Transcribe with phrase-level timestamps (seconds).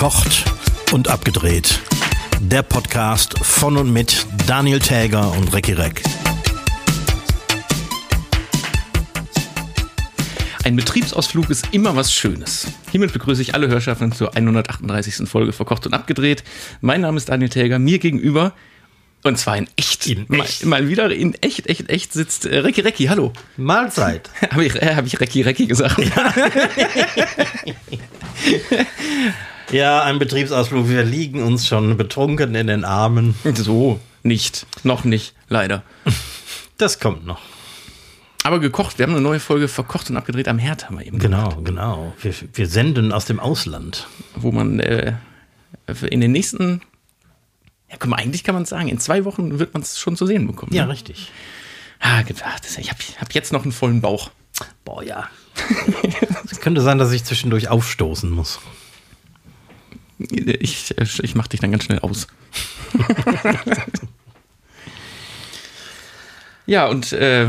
[0.00, 0.44] Verkocht
[0.92, 1.78] und abgedreht.
[2.40, 6.02] Der Podcast von und mit Daniel Täger und Recki Reck.
[10.64, 12.68] Ein Betriebsausflug ist immer was Schönes.
[12.90, 15.28] Hiermit begrüße ich alle Hörschaffenden zur 138.
[15.28, 16.44] Folge Verkocht und Abgedreht.
[16.80, 17.78] Mein Name ist Daniel Täger.
[17.78, 18.54] Mir gegenüber,
[19.22, 20.64] und zwar in echt, In mal, echt.
[20.64, 23.04] mal wieder in echt, echt, echt sitzt äh, Recki Recki.
[23.08, 23.34] Hallo.
[23.58, 24.30] Mahlzeit.
[24.50, 25.98] Habe ich, äh, hab ich Recki Recki gesagt?
[25.98, 26.34] Ja,
[30.02, 30.88] ein Betriebsausflug.
[30.88, 33.34] Wir liegen uns schon betrunken in den Armen.
[33.54, 34.66] So, nicht.
[34.82, 35.82] Noch nicht, leider.
[36.76, 37.40] Das kommt noch.
[38.42, 41.18] Aber gekocht, wir haben eine neue Folge verkocht und abgedreht am Herd, haben wir eben
[41.18, 42.14] Genau, genau.
[42.22, 44.08] Wir, wir senden aus dem Ausland.
[44.34, 45.14] wo man äh,
[46.08, 46.80] in den nächsten,
[47.90, 50.26] ja, guck mal, eigentlich kann man sagen, in zwei Wochen wird man es schon zu
[50.26, 50.72] sehen bekommen.
[50.72, 50.92] Ja, ne?
[50.92, 51.30] richtig.
[51.98, 54.30] Ah, gedacht, ich habe hab jetzt noch einen vollen Bauch.
[54.84, 55.28] Boah, ja.
[56.50, 58.58] Es könnte sein, dass ich zwischendurch aufstoßen muss.
[60.28, 62.26] Ich, ich mach dich dann ganz schnell aus.
[66.66, 67.48] ja, und äh,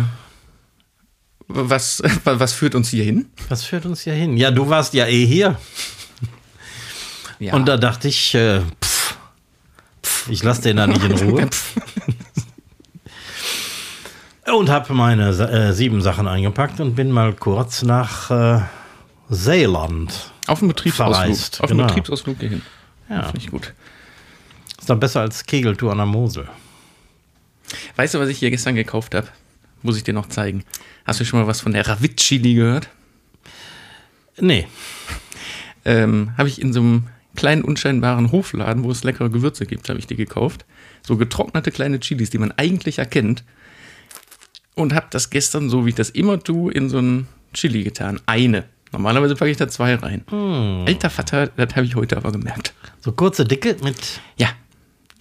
[1.48, 3.30] was, was führt uns hier hin?
[3.50, 4.38] Was führt uns hier hin?
[4.38, 5.60] Ja, du warst ja eh hier.
[7.40, 7.54] Ja.
[7.54, 9.18] Und da dachte ich, äh, pff,
[10.04, 11.50] pff, ich lasse den da nicht in Ruhe.
[14.58, 18.62] und habe meine äh, sieben Sachen eingepackt und bin mal kurz nach äh,
[19.32, 20.32] Seeland.
[20.48, 21.16] auf dem Betriebsausflug.
[21.16, 21.88] Verreist, auf dem genau.
[21.88, 22.62] Betriebsausflug hierhin.
[23.10, 23.24] Ja.
[23.24, 23.74] Finde ich gut.
[24.78, 26.50] Ist doch besser als Kegeltour an der Mosel.
[27.96, 29.28] Weißt du, was ich hier gestern gekauft habe?
[29.84, 30.66] Muss ich dir noch zeigen.
[31.06, 32.90] Hast du schon mal was von der Ravitchili gehört?
[34.40, 34.68] Nee.
[35.86, 39.98] Ähm, habe ich in so einem kleinen, unscheinbaren Hofladen, wo es leckere Gewürze gibt, habe
[39.98, 40.66] ich die gekauft.
[41.04, 43.44] So getrocknete kleine Chilis, die man eigentlich erkennt.
[44.76, 48.20] Und habe das gestern, so wie ich das immer tue, in so ein Chili getan.
[48.26, 48.66] Eine.
[48.92, 50.26] Normalerweise packe ich da zwei rein.
[50.86, 52.74] Alter Vater, das habe ich heute aber gemerkt.
[53.00, 54.22] So kurze Dicke mit.
[54.38, 54.50] Ja.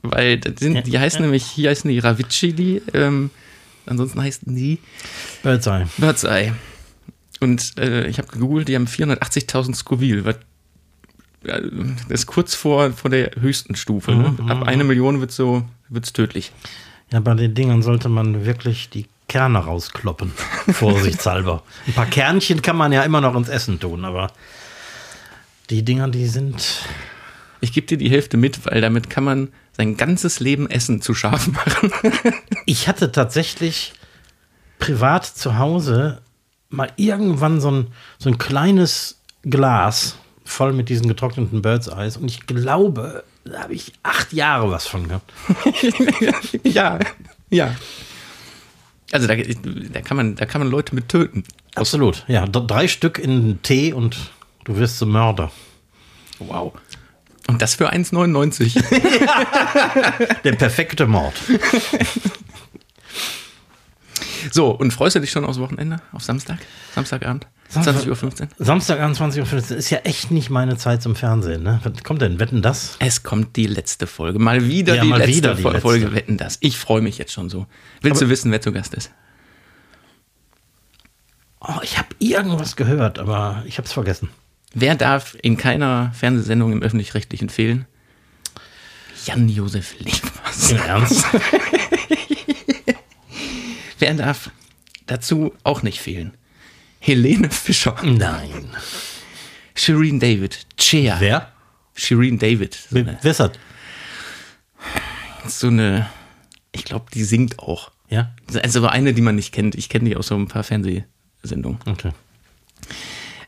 [0.03, 3.31] Weil das sind, die heißen nämlich, hier heißen die Ravitchili, ähm,
[3.87, 4.79] ansonsten heißen die
[5.43, 5.87] Birdseye.
[5.99, 6.53] Bird's Eye.
[7.41, 10.25] Und äh, ich habe gegoogelt, die haben 480.000 Scoville.
[10.25, 10.37] Was,
[11.45, 11.63] äh,
[12.09, 14.13] das ist kurz vor, vor der höchsten Stufe.
[14.13, 14.37] Ne?
[14.49, 16.53] Ab eine Million wird so wird's tödlich.
[17.13, 20.33] Ja, bei den Dingern sollte man wirklich die Kerne rauskloppen.
[20.73, 21.63] Vorsichtshalber.
[21.87, 24.33] Ein paar Kernchen kann man ja immer noch ins Essen tun, aber
[25.71, 26.85] die Dinger, die sind.
[27.61, 31.15] Ich gebe dir die Hälfte mit, weil damit kann man sein ganzes Leben Essen zu
[31.15, 31.93] scharf machen.
[32.67, 33.93] Ich hatte tatsächlich
[34.81, 36.23] privat zu Hause
[36.69, 37.87] mal irgendwann so ein,
[38.19, 43.75] so ein kleines Glas voll mit diesen getrockneten Birds Eyes und ich glaube, da habe
[43.75, 45.33] ich acht Jahre was von gehabt.
[46.65, 46.99] ja,
[47.49, 47.77] ja.
[49.13, 51.45] Also da, da, kann man, da kann man Leute mit töten.
[51.75, 52.25] Absolut.
[52.29, 54.17] Ja, drei Stück in Tee und
[54.65, 55.51] du wirst zum Mörder.
[56.39, 56.73] Wow.
[57.49, 58.81] Und das für 1,99.
[60.45, 61.35] Der perfekte Mord.
[64.53, 66.01] so, und freust du dich schon aufs Wochenende?
[66.13, 66.59] Auf Samstag?
[66.95, 67.47] Samstagabend?
[67.71, 68.49] Samstag- 20.15 Uhr?
[68.59, 71.63] Samstag 21.15 Uhr ist ja echt nicht meine Zeit zum Fernsehen.
[71.63, 71.81] Ne?
[71.85, 72.41] Was kommt denn?
[72.41, 72.97] Wetten das?
[72.99, 74.39] Es kommt die letzte Folge.
[74.41, 75.83] Mal wieder Ja, die mal letzte wieder die Fol- letzte.
[75.89, 76.59] Folge Wetten das.
[76.61, 77.67] Ich freue mich jetzt schon so.
[78.03, 79.13] Willst du wissen, wer zu Gast ist?
[81.61, 84.31] Oh, ich habe irgendwas gehört, aber ich habe es vergessen.
[84.73, 87.87] Wer darf in keiner Fernsehsendung im Öffentlich-Rechtlichen fehlen?
[89.27, 90.71] Jan-Josef Liefers.
[90.71, 91.25] Im Ernst?
[93.99, 94.51] Wer darf
[95.07, 96.33] dazu auch nicht fehlen?
[97.01, 97.97] Helene Fischer.
[98.05, 98.71] Nein.
[99.75, 100.59] Shireen David.
[100.77, 101.17] Chea.
[101.19, 101.51] Wer?
[101.95, 102.75] Shireen David.
[102.75, 103.51] So Wer eine, wer ist das?
[105.47, 106.09] so eine
[106.73, 107.91] ich glaube, die singt auch.
[108.09, 108.33] Ja?
[108.63, 109.75] Also aber eine, die man nicht kennt.
[109.75, 111.79] Ich kenne die aus so ein paar Fernsehsendungen.
[111.87, 112.11] Okay.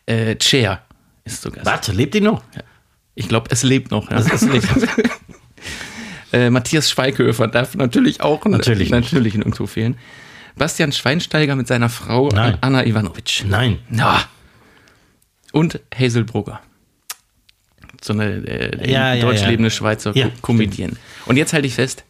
[0.07, 0.83] Äh, Cher
[1.25, 1.65] ist so Gast.
[1.67, 2.43] Warte, lebt die noch?
[3.15, 4.11] Ich glaube, es lebt noch.
[4.11, 4.19] Ja.
[4.19, 4.67] Es- es lebt.
[6.33, 9.97] äh, Matthias Schweighöfer darf natürlich auch Natürlich natürlich nirgendwo fehlen.
[10.57, 12.59] Bastian Schweinsteiger mit seiner Frau Nein.
[12.61, 13.45] Anna Ivanovic.
[13.47, 13.79] Nein.
[13.89, 14.23] Na.
[15.53, 16.61] Und Hazel Brugger.
[18.03, 19.49] So eine äh, Ja, ja, deutsch ja.
[19.49, 20.99] lebende Schweizer Ja, ja, Comedian.
[21.27, 22.05] Und jetzt halte ich fest,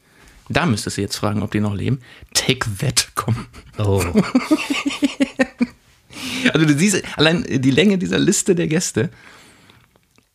[0.49, 2.00] da müsstest du jetzt fragen, ob die noch leben.
[2.35, 3.47] Take that, komm.
[3.79, 4.03] Oh.
[6.53, 9.11] Also du siehst, allein die Länge dieser Liste der Gäste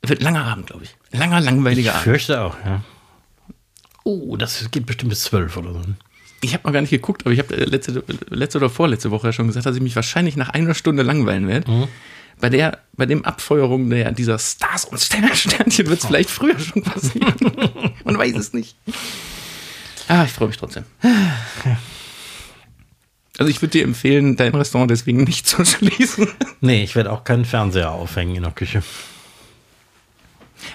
[0.01, 0.95] wird langer Abend, glaube ich.
[1.18, 2.03] Langer, langweiliger Ich Abend.
[2.03, 2.83] fürchte auch, ja.
[4.03, 5.81] Oh, das geht bestimmt bis zwölf oder so.
[6.42, 9.34] Ich habe noch gar nicht geguckt, aber ich habe letzte, letzte oder vorletzte Woche ja
[9.34, 11.69] schon gesagt, dass ich mich wahrscheinlich nach einer Stunde langweilen werde.
[11.69, 11.88] Mhm.
[12.39, 16.84] Bei der, bei dem Abfeuerung der, dieser Stars und Sternchen wird es vielleicht früher schon
[16.84, 17.34] passieren.
[18.04, 18.75] Man weiß es nicht.
[20.07, 20.84] Ah, ich freue mich trotzdem.
[23.39, 26.28] Also ich würde dir empfehlen, dein Restaurant deswegen nicht zu schließen.
[26.60, 28.81] Nee, ich werde auch keinen Fernseher aufhängen in der Küche.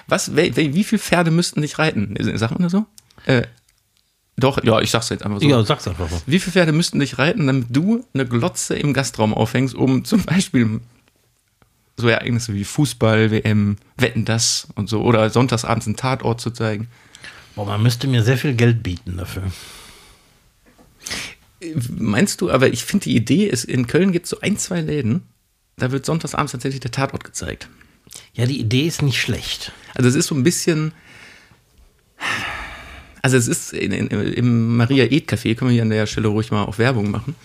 [0.07, 2.15] Was, wie, wie viele Pferde müssten dich reiten?
[2.37, 2.85] Sagt man das so?
[3.25, 3.43] Äh,
[4.35, 5.47] doch, ja, ich sag's jetzt einfach so.
[5.47, 6.21] Ja, sag's einfach so.
[6.25, 10.23] Wie viele Pferde müssten dich reiten, damit du eine Glotze im Gastraum aufhängst, um zum
[10.23, 10.81] Beispiel
[11.97, 16.87] so Ereignisse wie Fußball, WM, Wetten das und so oder sonntagsabends einen Tatort zu zeigen?
[17.55, 19.43] Boah, man müsste mir sehr viel Geld bieten dafür.
[21.89, 24.81] Meinst du, aber ich finde die Idee ist, in Köln gibt es so ein, zwei
[24.81, 25.23] Läden,
[25.77, 27.69] da wird sonntagsabends tatsächlich der Tatort gezeigt.
[28.33, 29.71] Ja, die Idee ist nicht schlecht.
[29.93, 30.93] Also es ist so ein bisschen.
[33.23, 36.27] Also es ist in, in, im Maria Ed Café, können wir hier an der Stelle
[36.27, 37.35] ruhig mal auch Werbung machen.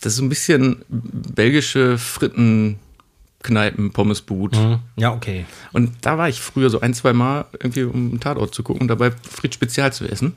[0.00, 4.56] Das ist so ein bisschen belgische Frittenkneipen, Pommesboot.
[4.56, 4.80] Mhm.
[4.96, 5.46] Ja, okay.
[5.72, 8.82] Und da war ich früher so ein, zwei Mal irgendwie, um einen Tatort zu gucken
[8.82, 10.36] und dabei Fritz Spezial zu essen.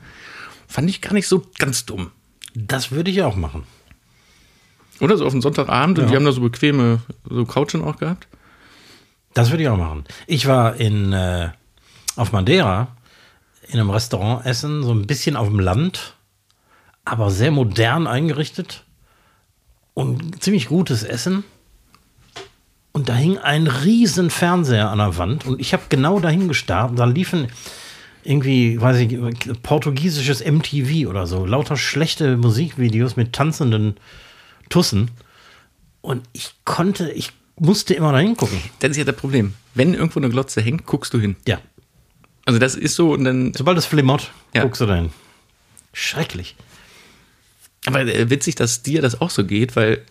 [0.68, 2.12] Fand ich gar nicht so ganz dumm.
[2.54, 3.64] Das würde ich auch machen.
[5.00, 6.10] Oder so auf den Sonntagabend und Ja.
[6.10, 8.28] die haben da so bequeme so Couchen auch gehabt.
[9.34, 10.04] Das würde ich auch machen.
[10.28, 11.50] Ich war in, äh,
[12.14, 12.88] auf Madeira
[13.68, 16.14] in einem Restaurant essen, so ein bisschen auf dem Land,
[17.04, 18.84] aber sehr modern eingerichtet
[19.94, 21.44] und ziemlich gutes Essen.
[22.92, 26.90] Und da hing ein riesen Fernseher an der Wand und ich habe genau dahin gestarrt.
[26.90, 27.48] und Da liefen
[28.24, 33.96] irgendwie, weiß ich, portugiesisches MTV oder so, lauter schlechte Musikvideos mit tanzenden
[34.68, 35.10] Tussen.
[36.00, 38.58] Und ich konnte, ich musste immer da hingucken.
[38.80, 39.54] Das ist ja das Problem.
[39.74, 41.36] Wenn irgendwo eine Glotze hängt, guckst du hin.
[41.46, 41.58] Ja,
[42.46, 43.52] Also das ist so und dann.
[43.54, 44.62] Sobald es flimmert, Ja.
[44.62, 45.10] guckst du dahin.
[45.92, 46.56] Schrecklich.
[47.86, 50.02] Aber äh, witzig, dass dir das auch so geht, weil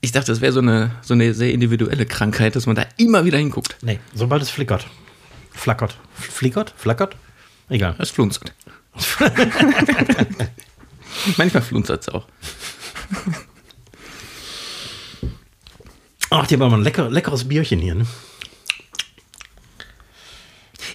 [0.00, 3.24] ich dachte, das wäre so eine, so eine sehr individuelle Krankheit, dass man da immer
[3.24, 3.76] wieder hinguckt.
[3.82, 4.86] Nee, sobald es flickert.
[5.52, 5.96] Flackert.
[6.14, 6.72] Flickert?
[6.76, 7.16] Flackert?
[7.68, 7.94] Egal.
[7.98, 8.52] Es flunzert.
[11.36, 12.26] Manchmal flunzert es auch.
[16.30, 18.06] Ach, die haben aber ein lecker, leckeres Bierchen hier, ne?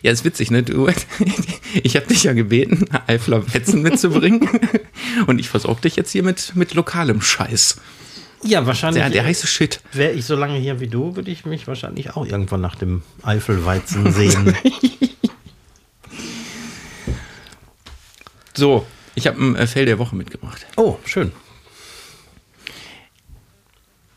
[0.04, 0.64] Ja, ist witzig, ne?
[0.64, 0.90] Du,
[1.82, 4.50] ich habe dich ja gebeten, Eifler Wetzen mitzubringen.
[5.28, 7.78] Und ich versorge dich jetzt hier mit, mit lokalem Scheiß.
[8.44, 9.02] Ja, wahrscheinlich.
[9.02, 9.80] Der, der heiße Shit.
[9.94, 13.02] Wäre ich so lange hier wie du, würde ich mich wahrscheinlich auch irgendwann nach dem
[13.24, 14.56] Eifelweizen sehen.
[18.56, 18.86] So,
[19.16, 20.68] ich habe ein äh, Fell der Woche mitgebracht.
[20.78, 21.32] oh, schön.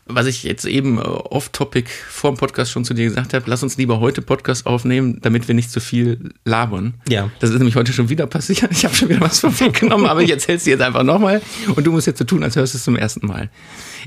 [0.07, 3.63] Was ich jetzt eben äh, off-topic vor dem Podcast schon zu dir gesagt habe, lass
[3.63, 6.95] uns lieber heute Podcast aufnehmen, damit wir nicht zu viel labern.
[7.07, 7.29] Ja.
[7.39, 8.71] Das ist nämlich heute schon wieder passiert.
[8.71, 11.41] Ich habe schon wieder was vorweggenommen, aber ich erzähl's dir jetzt einfach nochmal
[11.75, 13.49] und du musst jetzt so tun, als hörst du es zum ersten Mal.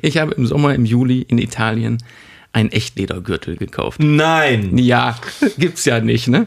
[0.00, 1.99] Ich habe im Sommer, im Juli in Italien
[2.53, 4.00] einen Echtledergürtel gekauft.
[4.00, 4.76] Nein.
[4.79, 5.19] Ja,
[5.58, 6.46] gibt's ja nicht, ne?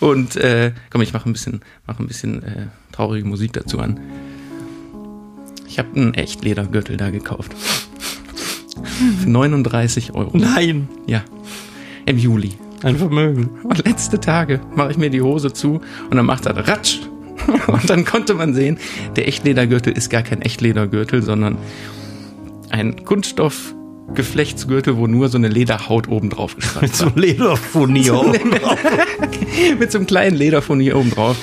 [0.00, 4.00] Und äh, komm, ich mache ein bisschen, mach ein bisschen äh, traurige Musik dazu an.
[5.74, 7.52] Ich habe einen Echtledergürtel da gekauft.
[9.20, 10.30] Für 39 Euro.
[10.32, 10.86] Nein.
[11.08, 11.24] Ja.
[12.06, 12.52] Im Juli.
[12.84, 13.50] Ein Vermögen.
[13.64, 15.80] Und letzte Tage mache ich mir die Hose zu
[16.10, 17.00] und dann macht er Ratsch.
[17.66, 18.78] Und dann konnte man sehen,
[19.16, 21.58] der Echtledergürtel ist gar kein Echtledergürtel, sondern
[22.70, 28.32] ein Kunststoffgeflechtsgürtel, wo nur so eine Lederhaut oben drauf geschnallt Mit so einem Lederfurnier.
[29.80, 31.36] mit so einem kleinen Lederfurnier oben drauf.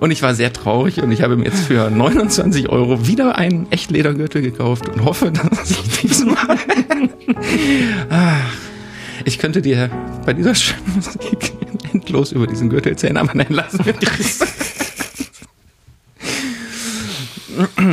[0.00, 3.70] Und ich war sehr traurig und ich habe mir jetzt für 29 Euro wieder einen
[3.70, 6.58] Echtledergürtel gekauft und hoffe, dass ich diesmal.
[9.26, 9.90] Ich könnte dir
[10.24, 11.52] bei dieser schönen Musik
[11.92, 14.38] endlos über diesen Gürtel erzählen, aber nein, lassen wir das.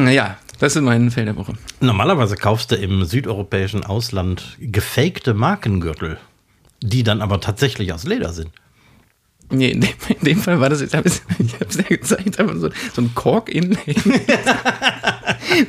[0.09, 1.53] ja, das sind meine Fell der Woche.
[1.81, 6.17] Normalerweise kaufst du im südeuropäischen Ausland gefakte Markengürtel,
[6.81, 8.51] die dann aber tatsächlich aus Leder sind.
[9.49, 12.69] Nee, in dem, in dem Fall war das, ich habe es ja gezeigt, einfach so,
[12.93, 13.95] so ein Kork-Inlay.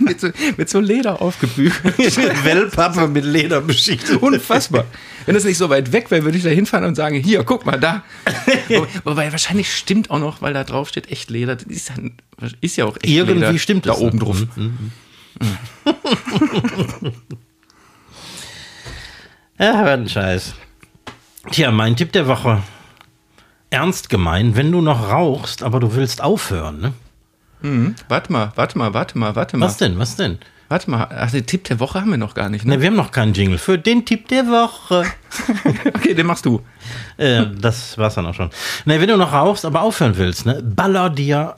[0.01, 1.97] mit, so, mit so Leder aufgebügelt.
[2.45, 4.21] Wellpappe mit Leder beschichtet.
[4.21, 4.85] Unfassbar.
[5.27, 7.67] Wenn es nicht so weit weg wäre, würde ich da hinfahren und sagen, hier, guck
[7.67, 8.03] mal, da.
[9.05, 11.55] Wobei, wahrscheinlich stimmt auch noch, weil da drauf steht echt Leder.
[11.55, 12.15] Das ist, dann,
[12.61, 13.99] ist ja auch echt Irgendwie Leder stimmt da es.
[14.01, 14.43] oben drauf.
[19.59, 20.55] Ja, hör einen Scheiß.
[21.53, 22.63] Tja, mein Tipp der Woche.
[23.71, 26.93] Ernst gemeint, wenn du noch rauchst, aber du willst aufhören, ne?
[27.61, 27.95] Mhm.
[28.09, 29.67] Warte mal, warte mal, warte mal, warte mal.
[29.67, 30.39] Was denn, was denn?
[30.69, 32.77] Warte mal, ach, den Tipp der Woche haben wir noch gar nicht, ne?
[32.77, 35.05] Ne, wir haben noch keinen Jingle für den Tipp der Woche.
[35.95, 36.63] Okay, den machst du.
[37.17, 38.51] Äh, das war's dann auch schon.
[38.85, 41.57] Ne, wenn du noch rauchst, aber aufhören willst, ne, baller dir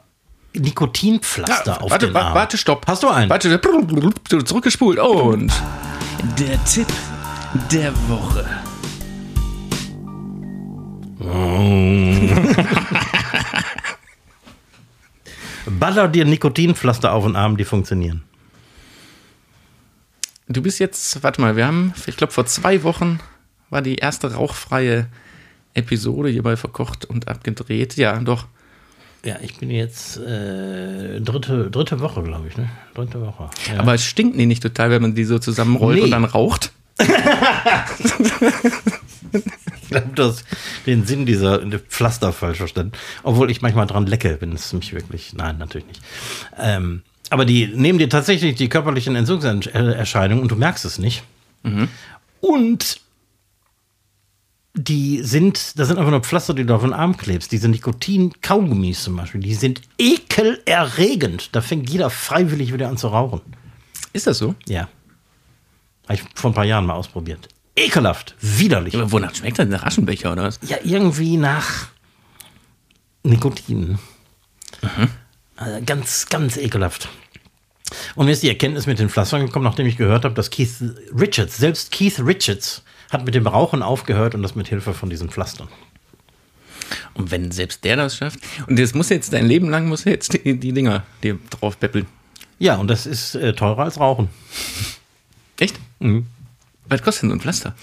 [0.55, 2.35] Nikotinpflaster auf warte, den Arm.
[2.35, 2.87] warte, stopp.
[2.87, 3.31] Hast du einen?
[3.31, 3.61] Warte,
[4.45, 5.53] zurückgespult und
[6.39, 6.89] der Tipp
[7.71, 8.45] der Woche.
[15.67, 18.23] Baller dir Nikotinpflaster auf den Arm, die funktionieren.
[20.49, 23.21] Du bist jetzt, warte mal, wir haben, ich glaube, vor zwei Wochen
[23.69, 25.07] war die erste rauchfreie
[25.75, 27.97] Episode hierbei verkocht und abgedreht.
[27.97, 28.47] Ja, doch.
[29.23, 32.71] Ja, ich bin jetzt äh, dritte, dritte Woche, glaube ich, ne?
[32.95, 33.51] Dritte Woche.
[33.73, 33.81] Ja.
[33.81, 36.05] Aber es stinkt die nicht total, wenn man die so zusammenrollt Nee.
[36.05, 36.73] und dann raucht.
[39.91, 40.45] ich glaube, du hast
[40.87, 42.93] den Sinn dieser Pflaster falsch verstanden.
[43.25, 45.33] Obwohl ich manchmal dran lecke, wenn es mich wirklich.
[45.35, 46.01] Nein, natürlich nicht.
[46.59, 51.25] Ähm, aber die nehmen dir tatsächlich die körperlichen Entzugserscheinungen und du merkst es nicht.
[52.41, 53.01] Und
[54.75, 57.51] die sind, das sind einfach nur Pflaster, die du auf den Arm klebst.
[57.51, 61.55] Diese Nikotin-Kaugummis zum Beispiel, die sind ekelerregend.
[61.55, 63.41] Da fängt jeder freiwillig wieder an zu rauchen.
[64.13, 64.55] Ist das so?
[64.67, 64.89] Ja.
[66.05, 67.49] Habe ich vor ein paar Jahren mal ausprobiert.
[67.81, 68.95] Ekelhaft, widerlich.
[68.95, 69.69] Aber wonach schmeckt das?
[69.69, 70.61] Nach Aschenbecher oder was?
[70.67, 71.89] Ja, irgendwie nach
[73.23, 73.99] Nikotin.
[75.57, 77.09] Also ganz, ganz ekelhaft.
[78.15, 80.71] Und mir ist die Erkenntnis mit den Pflastern gekommen, nachdem ich gehört habe, dass Keith
[81.19, 85.31] Richards, selbst Keith Richards, hat mit dem Rauchen aufgehört und das mit Hilfe von diesen
[85.31, 85.69] Pflastern.
[87.15, 88.39] Und wenn selbst der das schafft.
[88.67, 92.07] Und das muss jetzt dein Leben lang, muss jetzt die, die Dinger dir drauf beppeln.
[92.59, 94.29] Ja, und das ist äh, teurer als Rauchen.
[95.59, 95.77] Echt?
[96.91, 97.75] Was kostet denn so ein Pflaster?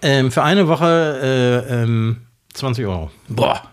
[0.00, 2.18] Ähm, für eine Woche äh, ähm,
[2.54, 3.10] 20 Euro.
[3.28, 3.70] Boah.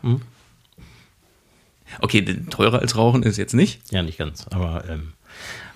[2.01, 3.81] Okay, denn teurer als Rauchen ist jetzt nicht.
[3.91, 5.13] Ja, nicht ganz, aber ähm,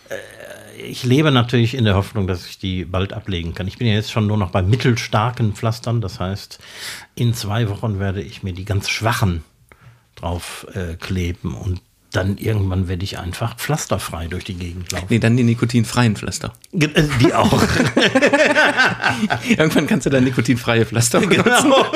[0.10, 3.68] äh, ich lebe natürlich in der Hoffnung, dass ich die bald ablegen kann.
[3.68, 6.02] Ich bin ja jetzt schon nur noch bei mittelstarken Pflastern.
[6.02, 6.60] Das heißt,
[7.14, 9.44] in zwei Wochen werde ich mir die ganz schwachen
[10.16, 11.82] drauf äh, kleben und
[12.14, 15.08] dann irgendwann werde ich einfach pflasterfrei durch die Gegend laufen.
[15.10, 16.54] Nee, dann die nikotinfreien Pflaster.
[16.72, 16.88] Äh,
[17.20, 17.52] Die auch.
[19.50, 21.44] Irgendwann kannst du dann nikotinfreie Pflaster benutzen.
[21.44, 21.92] genau.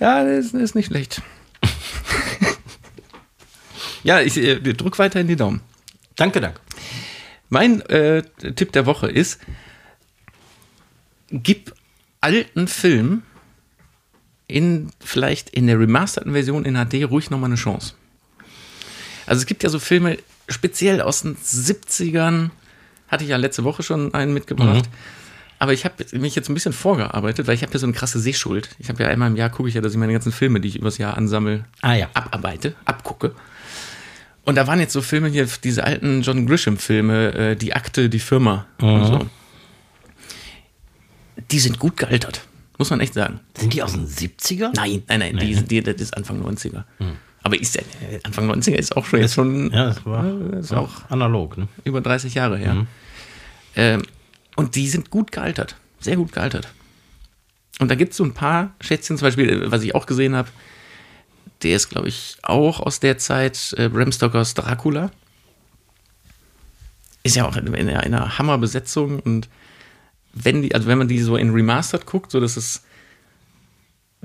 [0.00, 1.22] Ja, das ist, das ist nicht schlecht.
[4.02, 5.60] ja, ich äh, drück weiter in die Daumen.
[6.16, 6.60] Danke, danke.
[7.50, 8.22] Mein äh,
[8.56, 9.38] Tipp der Woche ist,
[11.30, 11.72] gib
[12.20, 13.22] alten Film
[14.52, 17.94] in vielleicht in der remasterten Version in HD ruhig nochmal eine Chance.
[19.26, 20.18] Also es gibt ja so Filme,
[20.48, 22.50] speziell aus den 70ern,
[23.08, 24.88] hatte ich ja letzte Woche schon einen mitgebracht.
[25.58, 28.18] Aber ich habe mich jetzt ein bisschen vorgearbeitet, weil ich habe ja so eine krasse
[28.18, 28.70] Sehschuld.
[28.80, 30.68] Ich habe ja einmal im Jahr gucke ich ja, dass ich meine ganzen Filme, die
[30.68, 32.08] ich übers Jahr ansammle, Ah ja.
[32.14, 33.32] abarbeite, abgucke.
[34.44, 38.18] Und da waren jetzt so Filme hier, diese alten John Grisham-Filme, äh, Die Akte, die
[38.18, 39.26] Firma und so.
[41.52, 42.42] Die sind gut gealtert,
[42.78, 43.40] muss man echt sagen.
[43.56, 44.72] Sind die aus den 70ern?
[44.74, 46.84] Nein, nein, nein, Die, die, das ist Anfang 90er.
[47.42, 47.82] Aber ist äh,
[48.22, 51.58] Anfang 90er ist auch schon jetzt schon Ja, das war äh, ist auch analog.
[51.58, 51.68] Ne?
[51.84, 52.86] über 30 Jahre her.
[53.74, 54.02] Ähm,
[54.56, 56.68] und die sind gut gealtert, sehr gut gealtert.
[57.80, 60.36] Und da gibt es so ein paar Schätzchen, zum Beispiel, äh, was ich auch gesehen
[60.36, 60.48] habe,
[61.62, 65.10] der ist, glaube ich, auch aus der Zeit äh, Bram Stokers Dracula.
[67.22, 69.48] Ist ja auch in in einer Hammerbesetzung und
[70.32, 72.82] wenn die, also wenn man die so in Remastered guckt, so dass das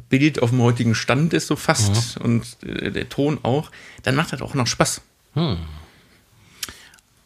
[0.09, 3.71] Bild auf dem heutigen Stand ist, so fast, und äh, der Ton auch,
[4.03, 5.01] dann macht das auch noch Spaß.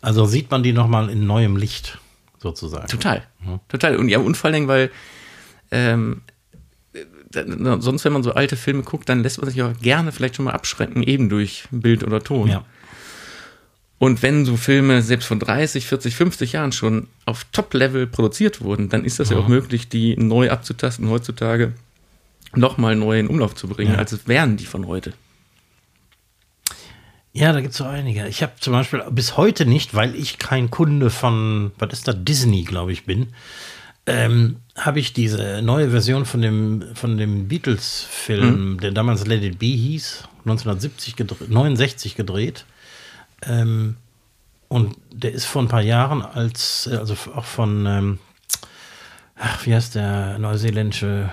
[0.02, 2.00] Also sieht man die nochmal in neuem Licht,
[2.40, 2.88] sozusagen.
[2.88, 3.24] Total.
[3.68, 3.98] Total.
[3.98, 4.90] Und ja, und vor Dingen, weil
[5.70, 6.22] ähm,
[6.94, 7.06] äh,
[7.80, 10.46] sonst, wenn man so alte Filme guckt, dann lässt man sich auch gerne vielleicht schon
[10.46, 12.48] mal abschrecken, eben durch Bild oder Ton.
[12.50, 12.66] Ja.
[14.02, 18.90] Und wenn so Filme selbst von 30, 40, 50 Jahren schon auf Top-Level produziert wurden,
[18.90, 21.74] dann ist das ja auch möglich, die neu abzutasten heutzutage
[22.56, 24.00] nochmal neu in Umlauf zu bringen, Ja.
[24.00, 25.14] als wären die von heute.
[27.32, 28.28] Ja, da gibt es so einige.
[28.28, 32.14] Ich habe zum Beispiel bis heute nicht, weil ich kein Kunde von, was ist da,
[32.14, 33.28] Disney, glaube ich, bin,
[34.08, 39.60] ähm, habe ich diese neue Version von dem, von dem Beatles-Film, der damals Let It
[39.60, 42.66] Be hieß, 1970 gedreht, 69 gedreht.
[43.44, 43.98] Ähm,
[44.68, 48.20] und der ist vor ein paar Jahren als, äh, also auch von, ähm,
[49.36, 51.32] ach, wie heißt der neuseeländische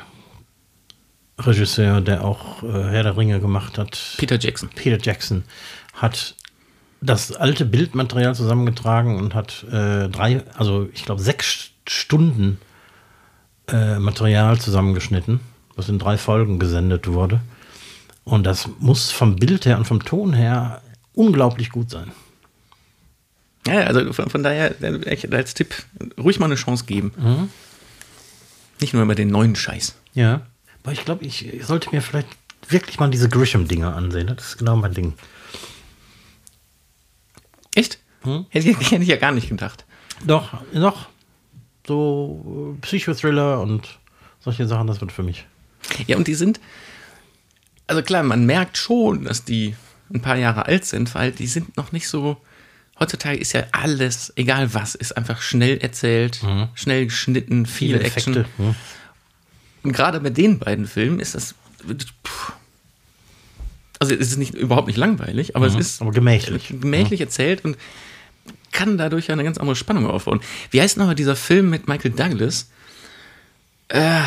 [1.39, 4.17] Regisseur, der auch äh, Herr der Ringe gemacht hat.
[4.17, 4.69] Peter Jackson.
[4.75, 5.45] Peter Jackson
[5.95, 6.35] hat
[7.01, 12.59] das alte Bildmaterial zusammengetragen und hat äh, drei, also ich glaube sechs Stunden
[13.69, 15.41] äh, Material zusammengeschnitten,
[15.77, 17.41] was in drei Folgen gesendet wurde.
[18.25, 20.83] Und das muss vom Bild her und vom Ton her
[21.19, 22.13] unglaublich gut sein.
[23.67, 25.75] Ja, also von, von daher äh, als Tipp
[26.19, 27.13] ruhig mal eine Chance geben.
[28.81, 29.97] Nicht nur immer den neuen Scheiß.
[30.15, 30.47] Ja.
[30.83, 32.29] Aber ich glaube, ich, sollte mir vielleicht
[32.69, 34.29] wirklich mal diese Grisham-Dinger ansehen.
[34.29, 35.15] Das ist genau mein Ding.
[37.75, 37.99] Echt?
[38.51, 39.85] Hätte, ich, hätte ich ja gar nicht gedacht.
[40.27, 41.09] Doch, noch
[41.87, 43.99] so äh, Psychothriller und
[44.41, 45.47] solche Sachen, das wird für mich.
[46.07, 46.61] Ja, und die sind,
[47.87, 49.75] also klar, man merkt schon, dass die
[50.13, 52.39] ein paar Jahre alt sind, weil die sind noch nicht so
[53.01, 56.41] heutzutage ist ja alles, egal was, ist einfach schnell erzählt,
[56.75, 58.35] schnell geschnitten, viele, Action.
[58.35, 58.51] Effekte.
[58.57, 58.75] Hm.
[59.85, 61.55] Und gerade bei den beiden Filmen ist das.
[62.23, 62.53] Puh.
[64.01, 66.69] Also es ist nicht, überhaupt nicht langweilig, aber es ist Aber gemächlich.
[66.69, 67.77] gemächlich erzählt und
[68.71, 70.41] kann dadurch ja eine ganz andere Spannung aufbauen.
[70.71, 72.71] Wie heißt nochmal dieser Film mit Michael Douglas?
[73.89, 74.21] Äh,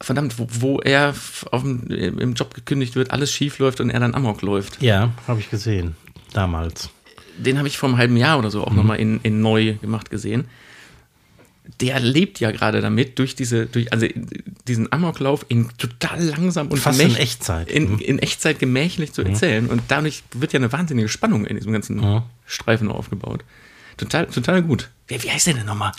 [0.00, 1.14] verdammt, wo, wo er
[1.62, 4.82] dem, im Job gekündigt wird, alles schief läuft und er dann Amok läuft.
[4.82, 5.96] Ja, habe ich gesehen.
[6.32, 6.90] Damals.
[7.38, 10.10] Den habe ich vor einem halben Jahr oder so auch nochmal in, in neu gemacht
[10.10, 10.46] gesehen.
[11.80, 14.06] Der lebt ja gerade damit, durch diese, durch, also
[14.68, 17.68] diesen Amoklauf in total langsam und Fast in Echtzeit.
[17.70, 17.98] In, Mhm.
[17.98, 19.66] in Echtzeit gemächlich zu erzählen.
[19.66, 22.22] Und dadurch wird ja eine wahnsinnige Spannung in diesem ganzen Mhm.
[22.46, 23.44] Streifen aufgebaut.
[23.96, 24.90] Total, total gut.
[25.08, 25.92] Wie, wie heißt der denn nochmal?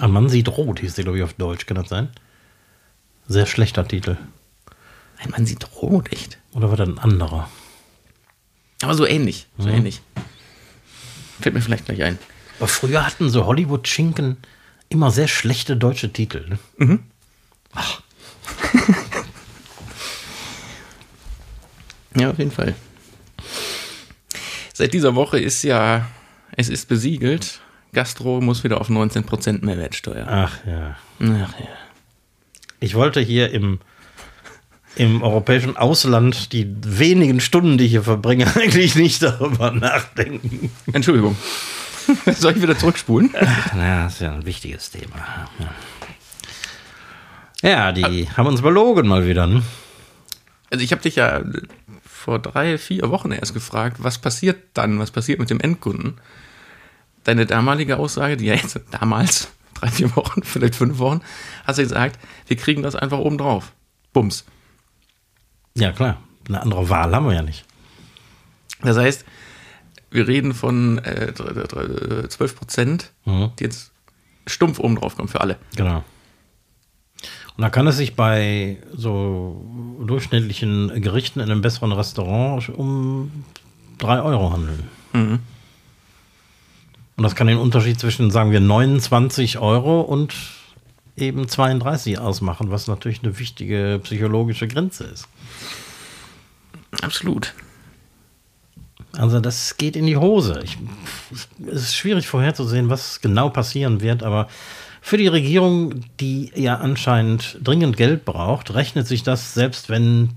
[0.00, 1.66] Ein Mann sieht rot, hieß der, glaube ich, auf Deutsch.
[1.66, 2.08] Kann das sein?
[3.28, 4.16] Sehr schlechter Titel.
[5.18, 6.38] Ein Mann sieht rot, echt.
[6.52, 7.48] Oder war das ein anderer?
[8.82, 9.46] Aber so ähnlich.
[9.58, 9.74] So Mhm.
[9.74, 10.00] ähnlich.
[11.40, 12.18] Fällt mir vielleicht gleich ein.
[12.58, 14.36] Aber früher hatten so Hollywood-Schinken
[14.88, 16.58] immer sehr schlechte deutsche Titel.
[16.78, 16.98] Ne?
[22.16, 22.74] Ja, auf jeden Fall.
[24.72, 26.06] Seit dieser Woche ist ja,
[26.56, 27.60] es ist besiegelt,
[27.92, 30.26] Gastro muss wieder auf 19% Mehrwertsteuer.
[30.28, 30.96] Ach ja.
[31.20, 31.68] Ach ja.
[32.84, 33.80] Ich wollte hier im,
[34.94, 40.70] im europäischen Ausland die wenigen Stunden, die ich hier verbringe, eigentlich nicht darüber nachdenken.
[40.92, 41.34] Entschuldigung.
[42.38, 43.30] Soll ich wieder zurückspulen?
[43.74, 45.48] Ja, das ist ja ein wichtiges Thema.
[47.62, 49.46] Ja, ja die haben uns belogen mal wieder.
[49.46, 49.62] Ne?
[50.70, 51.42] Also ich habe dich ja
[52.04, 56.20] vor drei, vier Wochen erst gefragt, was passiert dann, was passiert mit dem Endkunden?
[57.24, 61.20] Deine damalige Aussage, die ja jetzt damals, drei, vier Wochen, vielleicht fünf Wochen,
[61.66, 63.72] hast du gesagt, wir kriegen das einfach oben drauf.
[64.12, 64.44] Bums.
[65.74, 66.18] Ja, klar.
[66.48, 67.64] Eine andere Wahl haben wir ja nicht.
[68.82, 69.24] Das heißt,
[70.10, 73.50] wir reden von äh, dr- dr- 12 Prozent, Mhm.
[73.58, 73.90] die jetzt
[74.46, 75.56] stumpf oben drauf kommen für alle.
[75.76, 76.04] Genau.
[77.56, 79.64] Und da kann es sich bei so
[80.06, 83.44] durchschnittlichen Gerichten in einem besseren Restaurant um
[83.98, 84.88] 3 Euro handeln.
[85.12, 85.38] Mhm.
[87.16, 90.34] Und das kann den Unterschied zwischen, sagen wir, 29 Euro und
[91.16, 95.28] eben 32 ausmachen, was natürlich eine wichtige psychologische Grenze ist.
[97.02, 97.54] Absolut.
[99.12, 100.60] Also das geht in die Hose.
[100.64, 100.76] Ich,
[101.66, 104.48] es ist schwierig vorherzusehen, was genau passieren wird, aber
[105.00, 110.30] für die Regierung, die ja anscheinend dringend Geld braucht, rechnet sich das, selbst wenn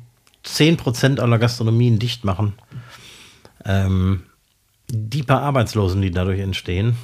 [0.45, 2.53] 10% aller Gastronomien dicht machen,
[3.65, 4.23] ähm,
[4.89, 6.95] die paar Arbeitslosen, die dadurch entstehen,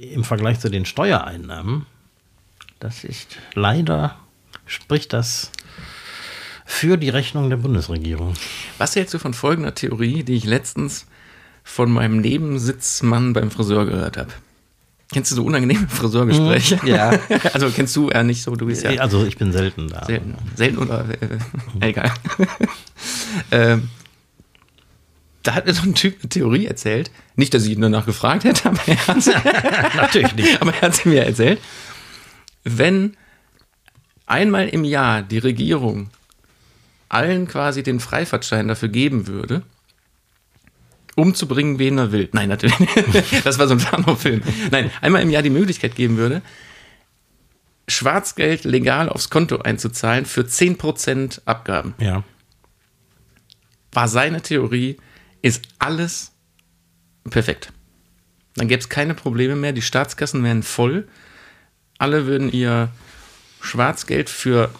[0.00, 1.86] im Vergleich zu den Steuereinnahmen,
[2.78, 4.16] das ist leider,
[4.66, 5.50] spricht das
[6.64, 8.34] für die Rechnung der Bundesregierung.
[8.78, 11.06] Was hältst du von folgender Theorie, die ich letztens
[11.64, 14.30] von meinem Nebensitzmann beim Friseur gehört habe?
[15.12, 16.80] Kennst du so unangenehme Friseurgespräche?
[16.84, 17.18] Ja.
[17.52, 20.06] Also kennst du eher nicht so, du bist ja Also ich bin selten da.
[20.06, 22.12] selten, selten oder äh, egal.
[23.50, 23.90] ähm,
[25.42, 27.10] da hat mir so ein Typ eine Theorie erzählt.
[27.36, 30.60] Nicht, dass ich ihn danach gefragt hätte, aber er hat Natürlich nicht.
[30.60, 31.60] aber er hat sie mir erzählt.
[32.64, 33.16] Wenn
[34.26, 36.10] einmal im Jahr die Regierung
[37.08, 39.62] allen quasi den Freifahrtschein dafür geben würde,
[41.16, 42.28] umzubringen, wen er will.
[42.32, 42.78] Nein, natürlich.
[42.78, 43.44] nicht.
[43.44, 44.42] Das war so ein Pornofilm.
[44.70, 46.42] Nein, einmal im Jahr die Möglichkeit geben würde,
[47.88, 51.94] Schwarzgeld legal aufs Konto einzuzahlen für 10% Abgaben.
[51.98, 52.22] Ja.
[53.92, 54.98] War seine Theorie,
[55.42, 56.32] ist alles
[57.28, 57.72] perfekt.
[58.56, 61.06] Dann gäbe es keine Probleme mehr, die Staatskassen wären voll,
[61.98, 62.88] alle würden ihr
[63.60, 64.70] Schwarzgeld für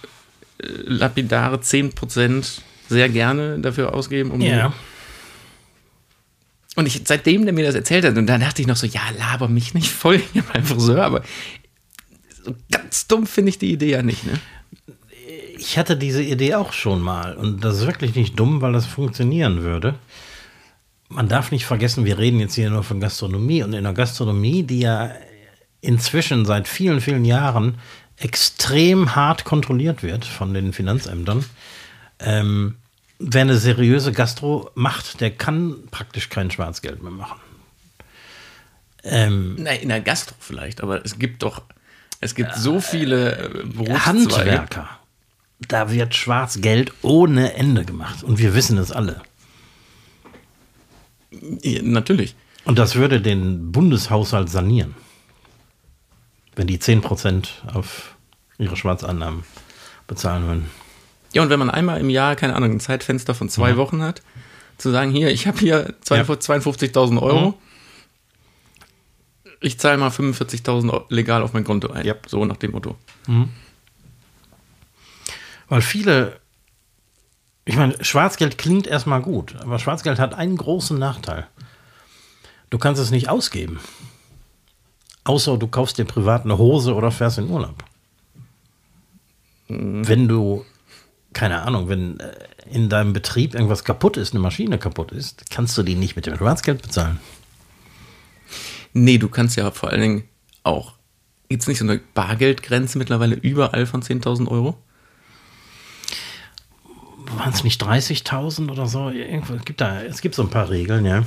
[0.63, 4.73] äh, lapidare 10% sehr gerne dafür ausgeben, um Ja.
[6.77, 9.03] und ich, seitdem der mir das erzählt hat, und dann dachte ich noch so, ja,
[9.19, 11.23] laber mich nicht voll hier beim Friseur, aber
[12.43, 14.41] so ganz dumm finde ich die Idee ja nicht, ne?
[15.59, 17.37] Ich hatte diese Idee auch schon mal.
[17.37, 19.95] Und das ist wirklich nicht dumm, weil das funktionieren würde.
[21.13, 23.63] Man darf nicht vergessen, wir reden jetzt hier nur von Gastronomie.
[23.65, 25.11] Und in der Gastronomie, die ja
[25.81, 27.79] inzwischen seit vielen, vielen Jahren
[28.17, 31.45] extrem hart kontrolliert wird von den Finanzämtern,
[32.21, 32.77] ähm,
[33.19, 37.41] wer eine seriöse Gastro macht, der kann praktisch kein Schwarzgeld mehr machen.
[39.03, 41.63] Ähm, Na, in der Gastro vielleicht, aber es gibt doch,
[42.21, 44.07] es gibt so viele äh, Berufszweige.
[44.07, 44.89] Handwerker.
[45.67, 48.23] Da wird Schwarzgeld ohne Ende gemacht.
[48.23, 49.23] Und wir wissen es alle.
[51.31, 52.35] Ja, natürlich.
[52.65, 54.95] Und das würde den Bundeshaushalt sanieren.
[56.57, 58.17] Wenn die 10% auf
[58.59, 59.45] ihre Schwarzeinnahmen
[60.07, 60.71] bezahlen würden.
[61.33, 64.23] Ja, und wenn man einmal im Jahr, keine Ahnung, ein Zeitfenster von zwei Wochen hat,
[64.77, 67.55] zu sagen, hier, ich habe hier 52 52.000 Euro,
[69.61, 72.05] ich zahle mal 45.000 legal auf mein Konto ein.
[72.05, 72.15] Ja.
[72.27, 72.97] So nach dem Motto.
[75.69, 76.41] Weil viele,
[77.71, 81.47] ich meine, Schwarzgeld klingt erstmal gut, aber Schwarzgeld hat einen großen Nachteil.
[82.69, 83.79] Du kannst es nicht ausgeben.
[85.23, 87.85] Außer du kaufst dir privat eine Hose oder fährst in Urlaub.
[89.69, 90.65] Wenn du,
[91.33, 92.33] keine Ahnung, wenn äh,
[92.73, 96.27] in deinem Betrieb irgendwas kaputt ist, eine Maschine kaputt ist, kannst du die nicht mit
[96.27, 97.21] dem Schwarzgeld bezahlen.
[98.93, 100.25] Nee, du kannst ja vor allen Dingen
[100.65, 100.95] auch,
[101.49, 104.77] jetzt nicht so eine Bargeldgrenze mittlerweile überall von 10.000 Euro?
[107.41, 109.09] Waren es nicht 30.000 oder so?
[109.09, 111.25] Irgendwo, es, gibt da, es gibt so ein paar Regeln, ja.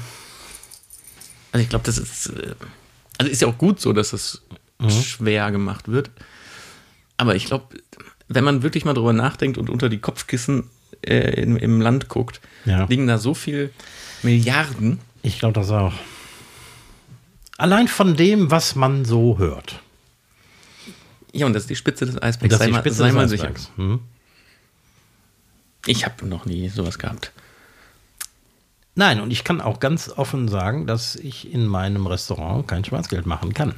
[1.52, 2.54] Also ich glaube, das ist, äh,
[3.18, 4.44] also ist ja auch gut so, dass es
[4.90, 6.12] schwer gemacht wird.
[7.18, 7.66] Aber ich glaube,
[8.28, 10.70] wenn man wirklich mal drüber nachdenkt und unter die Kopfkissen
[11.06, 12.86] äh, im, im Land guckt, Ja.
[12.86, 13.72] liegen da so viel
[14.24, 15.00] Milliarden.
[15.24, 15.94] Ich glaube das auch.
[17.58, 19.80] Allein von dem, was man so hört.
[21.32, 22.52] Ja, und das ist die Spitze des Eisbergs.
[22.52, 23.44] Das ist sei die mal, Spitze sei des mal sicher.
[23.46, 23.72] Eisbergs.
[23.78, 24.00] Hm?
[25.86, 27.32] Ich habe noch nie sowas gehabt.
[28.96, 33.26] Nein, und ich kann auch ganz offen sagen, dass ich in meinem Restaurant kein Schwarzgeld
[33.26, 33.74] machen kann.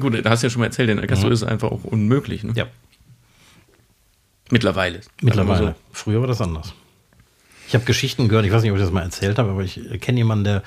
[0.00, 1.82] Gut, da hast du ja schon mal erzählt, in der Gastro ist es einfach auch
[1.84, 2.44] unmöglich.
[2.44, 2.52] Ne?
[2.54, 2.66] Ja,
[4.50, 5.00] Mittlerweile.
[5.20, 5.66] mittlerweile.
[5.68, 6.72] Also, Früher war das anders.
[7.66, 9.78] Ich habe Geschichten gehört, ich weiß nicht, ob ich das mal erzählt habe, aber ich
[10.00, 10.62] kenne jemanden, der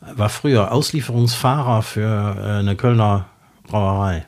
[0.00, 3.26] war früher Auslieferungsfahrer für äh, eine Kölner
[3.64, 4.24] Brauerei.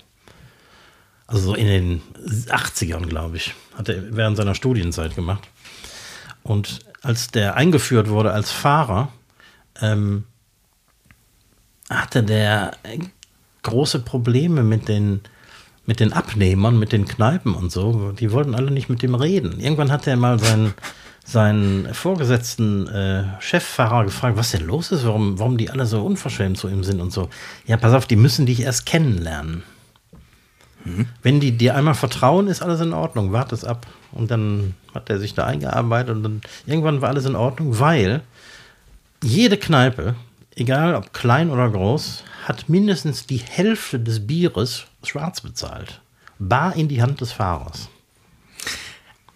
[1.29, 2.03] Also so in den
[2.49, 3.55] 80ern, glaube ich.
[3.77, 5.47] Hat er während seiner Studienzeit gemacht.
[6.43, 9.13] Und als der eingeführt wurde als Fahrer,
[9.81, 10.25] ähm,
[11.91, 12.73] hatte der
[13.63, 15.21] große Probleme mit den,
[15.85, 18.13] mit den Abnehmern, mit den Kneipen und so.
[18.13, 19.61] Die wollten alle nicht mit dem reden.
[19.61, 20.73] Irgendwann hat er mal seinen,
[21.27, 26.57] seinen vorgesetzten äh, Cheffahrer gefragt, was denn los ist, warum, warum die alle so unverschämt
[26.57, 27.29] zu ihm sind und so.
[27.67, 29.63] Ja, pass auf, die müssen dich erst kennenlernen.
[31.23, 33.33] Wenn die dir einmal vertrauen, ist alles in Ordnung.
[33.33, 33.87] Wart es ab.
[34.13, 38.23] Und dann hat er sich da eingearbeitet und dann irgendwann war alles in Ordnung, weil
[39.23, 40.15] jede Kneipe,
[40.57, 46.01] egal ob klein oder groß, hat mindestens die Hälfte des Bieres schwarz bezahlt.
[46.39, 47.89] Bar in die Hand des Fahrers.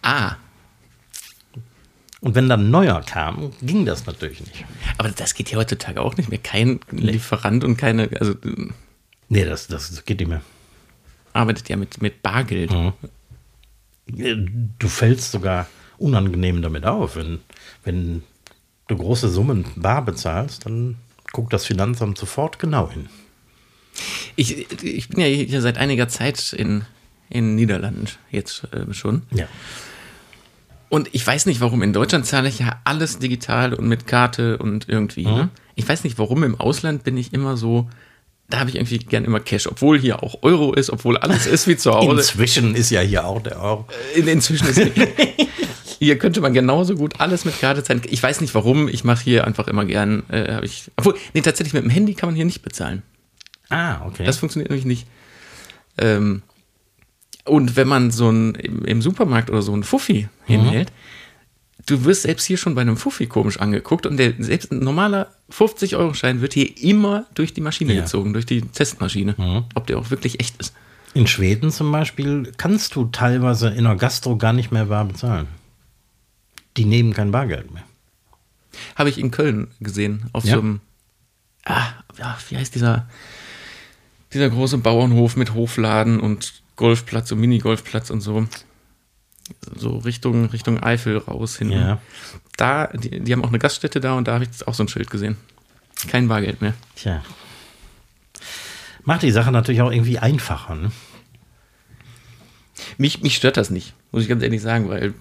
[0.01, 0.35] ah,
[2.21, 4.65] Und wenn dann neuer kam, ging das natürlich nicht.
[4.97, 6.39] aber das geht ja heutzutage auch nicht mehr.
[6.39, 8.33] Kein Lieferant und keine, also
[9.29, 10.41] Nee, das, das geht nicht mehr.
[11.33, 12.71] Arbeitet ja mit, mit Bargeld.
[14.07, 15.67] Du fällst sogar
[15.97, 17.15] unangenehm damit auf.
[17.15, 17.39] Wenn,
[17.83, 18.23] wenn
[18.87, 20.97] du große Summen bar bezahlst, dann
[21.31, 23.09] guckt das Finanzamt sofort genau hin.
[24.35, 26.83] Ich, ich bin ja hier seit einiger Zeit in,
[27.29, 29.23] in Niederlanden jetzt äh, schon.
[29.31, 29.47] Ja.
[30.89, 31.81] Und ich weiß nicht, warum.
[31.81, 35.25] In Deutschland zahle ich ja alles digital und mit Karte und irgendwie.
[35.25, 35.49] Ne?
[35.73, 37.89] Ich weiß nicht, warum im Ausland bin ich immer so,
[38.53, 41.67] da habe ich irgendwie gern immer Cash, obwohl hier auch Euro ist, obwohl alles ist
[41.67, 42.19] wie zu Hause.
[42.19, 43.87] Inzwischen ist ja hier auch der Euro.
[44.13, 44.79] In, inzwischen ist
[45.99, 48.03] hier könnte man genauso gut alles mit Karte zahlen.
[48.05, 48.87] Ich weiß nicht warum.
[48.89, 50.21] Ich mache hier einfach immer gern.
[50.29, 53.01] Äh, hab ich, obwohl, nee, tatsächlich mit dem Handy kann man hier nicht bezahlen.
[53.69, 54.23] Ah, okay.
[54.23, 55.07] Das funktioniert nämlich nicht.
[55.97, 56.43] Ähm,
[57.45, 60.91] und wenn man so ein im, im Supermarkt oder so ein Fuffi hinhält,
[61.85, 65.27] du wirst selbst hier schon bei einem Fuffi komisch angeguckt und der selbst ein normaler
[65.51, 68.01] 50-Euro-Schein wird hier immer durch die Maschine Ja.
[68.01, 70.73] gezogen, durch die Testmaschine, ob der auch wirklich echt ist.
[71.13, 75.47] In Schweden zum Beispiel kannst du teilweise in der Gastro gar nicht mehr bar bezahlen.
[76.77, 77.83] Die nehmen kein Bargeld mehr.
[78.95, 80.55] Habe ich in Köln gesehen, auf Ja.
[80.55, 80.79] so einem,
[81.65, 81.85] ah,
[82.17, 83.07] ja, wie heißt dieser,
[84.33, 88.47] dieser große Bauernhof mit Hofladen und Golfplatz und Minigolfplatz und so.
[89.75, 91.71] So Richtung, Richtung Eifel raus hin.
[91.71, 91.99] Ja.
[92.57, 94.87] Da, die, die haben auch eine Gaststätte da und da habe ich auch so ein
[94.87, 95.37] Schild gesehen.
[96.07, 96.73] Kein Bargeld mehr.
[96.95, 97.23] Tja.
[99.03, 100.75] Macht die Sache natürlich auch irgendwie einfacher.
[100.75, 100.91] Ne?
[102.97, 105.13] Mich, mich stört das nicht, muss ich ganz ehrlich sagen, weil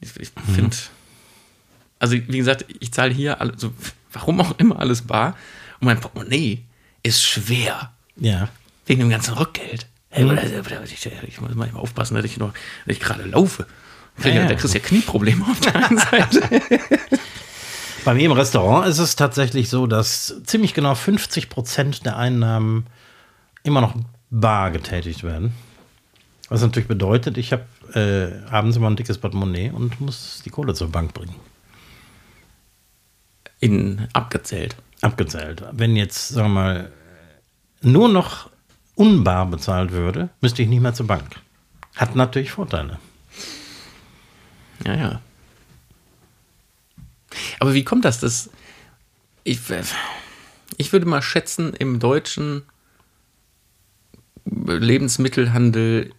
[0.00, 0.76] ich, ich finde,
[1.98, 3.72] also wie gesagt, ich zahle hier, alle, so,
[4.12, 5.36] warum auch immer alles bar
[5.80, 6.64] und mein Portemonnaie
[7.02, 7.92] ist schwer.
[8.16, 8.48] Ja.
[8.86, 9.86] Wegen dem ganzen Rückgeld.
[10.10, 12.52] Ich, muss mal aufpassen, dass ich noch,
[12.86, 13.66] dass ich gerade laufe.
[14.22, 14.48] Ja, ja.
[14.48, 16.42] Da kriegst du ja Knieprobleme auf der einen Seite.
[18.04, 22.86] Bei mir im Restaurant ist es tatsächlich so, dass ziemlich genau 50 Prozent der Einnahmen
[23.62, 23.94] immer noch
[24.30, 25.52] bar getätigt werden.
[26.48, 30.74] Was natürlich bedeutet, ich habe äh, abends immer ein dickes Portemonnaie und muss die Kohle
[30.74, 31.34] zur Bank bringen.
[33.60, 34.76] In abgezählt.
[35.02, 35.62] Abgezählt.
[35.72, 36.92] Wenn jetzt, sagen wir mal,
[37.82, 38.50] nur noch
[38.98, 41.36] unbar bezahlt würde, müsste ich nicht mehr zur Bank.
[41.94, 42.98] Hat natürlich Vorteile.
[44.84, 45.22] Ja, ja.
[47.60, 48.20] Aber wie kommt das?
[48.20, 48.50] das
[49.44, 49.60] ich,
[50.76, 52.62] ich würde mal schätzen, im Deutschen
[54.44, 56.12] Lebensmittelhandel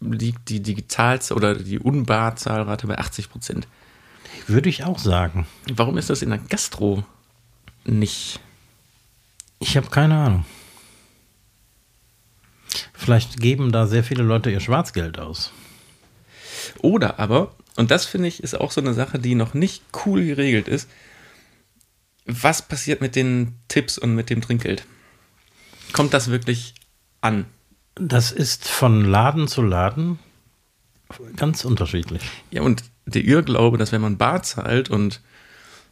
[0.00, 3.68] liegt die Digital- oder die Unbarzahlrate bei 80 Prozent.
[4.46, 5.46] Würde ich auch sagen.
[5.72, 7.04] Warum ist das in der Gastro
[7.84, 8.40] nicht?
[9.60, 10.44] Ich habe keine Ahnung.
[13.04, 15.52] Vielleicht geben da sehr viele Leute ihr Schwarzgeld aus.
[16.78, 20.24] Oder aber, und das finde ich ist auch so eine Sache, die noch nicht cool
[20.24, 20.88] geregelt ist,
[22.24, 24.86] was passiert mit den Tipps und mit dem Trinkgeld?
[25.92, 26.72] Kommt das wirklich
[27.20, 27.44] an?
[27.94, 30.18] Das ist von Laden zu Laden
[31.36, 32.22] ganz unterschiedlich.
[32.50, 35.20] Ja, und der Irrglaube, dass wenn man bar zahlt und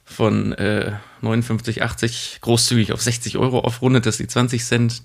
[0.03, 5.03] von äh, 59, 80 großzügig auf 60 Euro aufrundet, dass die 20 Cent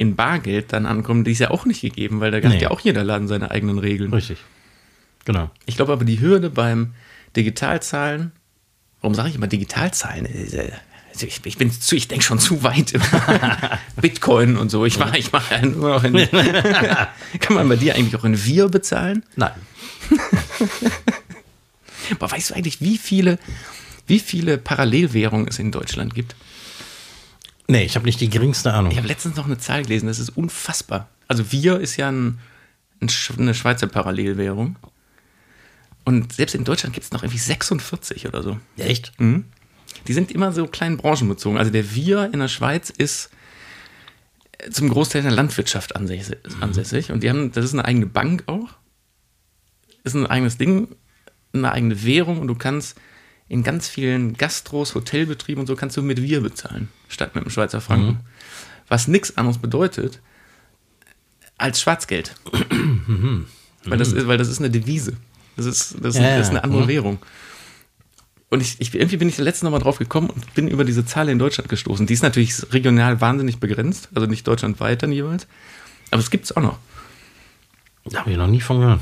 [0.00, 2.62] in Bargeld dann ankommen, die ist ja auch nicht gegeben, weil da hat Nee.
[2.62, 4.14] ja auch jeder Laden seine eigenen Regeln.
[4.14, 4.38] Richtig.
[5.26, 5.50] Genau.
[5.66, 6.94] Ich glaube aber, die Hürde beim
[7.36, 8.32] Digitalzahlen,
[9.02, 10.26] warum sage ich immer Digitalzahlen?
[10.26, 12.94] Also Ich, ich bin zu, ich denke schon zu weit.
[14.00, 14.86] Bitcoin und so.
[14.86, 16.14] Ich mache ich mach ja nur noch in,
[17.40, 19.22] Kann man bei dir eigentlich auch in Wir bezahlen?
[19.36, 19.52] Nein.
[22.12, 23.38] Aber weißt du eigentlich, wie viele,
[24.06, 26.34] wie viele Parallelwährungen es in Deutschland gibt?
[27.70, 28.90] Nee, ich habe nicht die geringste Ahnung.
[28.90, 31.08] Ich habe letztens noch eine Zahl gelesen, das ist unfassbar.
[31.28, 32.40] Also Wir ist ja ein,
[33.00, 34.74] eine Schweizer Parallelwährung.
[36.04, 38.58] Und selbst in Deutschland gibt es noch irgendwie 46 oder so.
[38.76, 39.12] Echt?
[39.20, 39.44] Mhm.
[40.08, 41.58] Die sind immer so klein branchenbezogen.
[41.58, 43.30] Also der Wir in der Schweiz ist
[44.58, 46.38] äh, zum Großteil in der Landwirtschaft ansässig.
[46.60, 47.12] ansässig.
[47.12, 48.70] Und die haben, das ist eine eigene Bank auch.
[50.02, 50.88] Ist ein eigenes Ding,
[51.52, 52.96] eine eigene Währung und du kannst
[53.50, 57.50] in ganz vielen Gastros, Hotelbetrieben und so kannst du mit Wir bezahlen, statt mit dem
[57.50, 58.20] Schweizer Franken.
[58.88, 60.20] Was nichts anderes bedeutet
[61.58, 62.36] als Schwarzgeld.
[63.84, 65.16] weil, das ist, weil das ist eine Devise.
[65.56, 66.88] Das ist, das ist, Ja, ist eine andere mhm.
[66.88, 67.18] Währung.
[68.50, 71.28] Und ich, ich, irgendwie bin ich letztens nochmal drauf gekommen und bin über diese Zahl
[71.28, 72.06] in Deutschland gestoßen.
[72.06, 75.48] Die ist natürlich regional wahnsinnig begrenzt, also nicht deutschlandweit dann jeweils.
[76.12, 76.78] Aber es gibt es auch noch.
[78.04, 79.00] Da habe ich noch nie von gehört.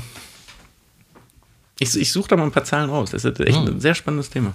[1.79, 3.11] Ich, ich suche da mal ein paar Zahlen raus.
[3.11, 3.67] Das ist echt Hm.
[3.67, 4.53] ein sehr spannendes Thema.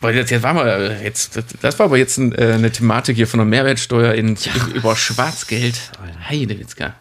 [0.00, 3.26] Weil jetzt, jetzt war mal, jetzt, das war aber jetzt ein, äh, eine Thematik hier
[3.26, 4.36] von der Mehrwertsteuer in,
[4.74, 5.80] über Schwarzgeld.
[6.28, 6.94] Heidewitzka.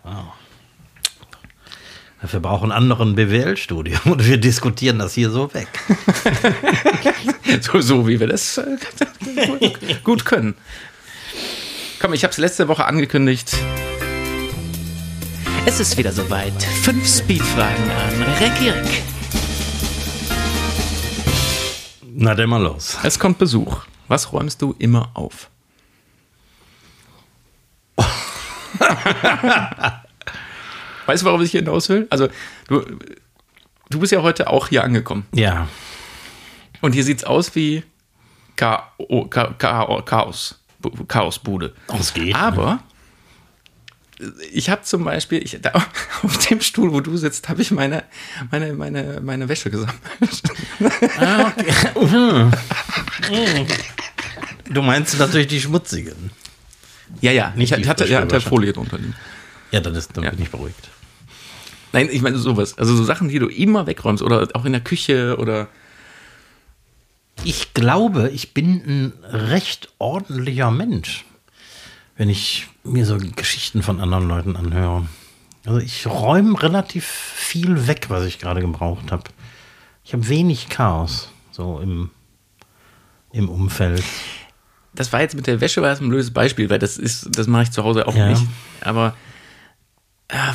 [2.21, 5.67] Dafür brauchen andere ein BWL-Studium und wir diskutieren das hier so weg.
[7.61, 8.65] So, so wie wir das äh,
[10.03, 10.55] gut können.
[11.99, 13.55] Komm, ich habe es letzte Woche angekündigt.
[15.65, 16.61] Es ist wieder soweit.
[16.61, 19.01] Fünf Speedfragen an Regirik.
[22.15, 22.97] Na, dann mal los.
[23.03, 23.83] Es kommt Besuch.
[24.07, 25.49] Was räumst du immer auf?
[31.05, 32.07] weißt du, worauf ich hier hinaus will?
[32.09, 32.27] Also,
[32.67, 32.83] du,
[33.89, 35.25] du bist ja heute auch hier angekommen.
[35.33, 35.67] Ja.
[36.81, 37.83] Und hier sieht's aus wie
[38.57, 38.81] Chao-
[39.29, 40.59] Cha- Cha- Chaos.
[40.81, 41.73] Bu- Chaosbude.
[41.97, 42.35] Es geht.
[42.35, 42.79] Aber
[44.51, 45.71] ich habe zum Beispiel, ich, da,
[46.23, 48.03] auf dem Stuhl, wo du sitzt, habe ich meine,
[48.51, 49.99] meine, meine, meine Wäsche gesammelt.
[51.19, 51.51] Ah,
[51.95, 53.65] okay.
[54.71, 56.31] du meinst natürlich die schmutzigen.
[57.21, 58.41] Ja, ja, Nicht ich, die hatte, ja, hatte.
[58.41, 59.15] Folie drunter liegen.
[59.71, 60.29] Ja, dann, ist, dann Ja.
[60.31, 60.89] bin ich beruhigt.
[61.91, 62.77] Nein, ich meine sowas.
[62.77, 65.67] Also so Sachen, die du immer wegräumst oder auch in der Küche oder.
[67.43, 71.25] Ich glaube, ich bin ein recht ordentlicher Mensch,
[72.15, 75.07] wenn ich mir so Geschichten von anderen Leuten anhöre.
[75.65, 79.23] Also ich räume relativ viel weg, was ich gerade gebraucht habe.
[80.03, 82.09] Ich habe wenig Chaos so im,
[83.31, 84.03] im Umfeld.
[84.93, 87.47] Das war jetzt mit der Wäsche war das ein blödes Beispiel, weil das ist, das
[87.47, 88.29] mache ich zu Hause auch Ja.
[88.29, 88.43] nicht.
[88.81, 89.15] Aber
[90.29, 90.53] ah,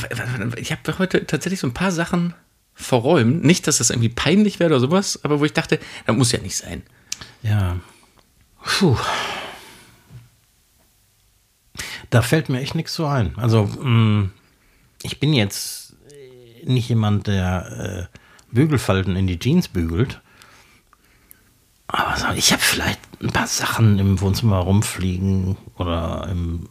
[0.56, 2.34] ich habe heute tatsächlich so ein paar Sachen
[2.74, 3.42] verräumt.
[3.44, 6.40] Nicht, dass das irgendwie peinlich wäre oder sowas, aber wo ich dachte, das muss ja
[6.40, 6.82] nicht sein.
[7.42, 7.76] Ja.
[8.62, 8.96] Puh.
[12.10, 13.36] Da fällt mir echt nichts so ein.
[13.36, 14.30] Also, mh,
[15.02, 18.18] ich bin jetzt äh, nicht jemand, der äh,
[18.54, 20.20] Bügelfalten in die Jeans bügelt.
[21.86, 26.68] Aber ich habe vielleicht ein paar Sachen im Wohnzimmer rumfliegen oder im,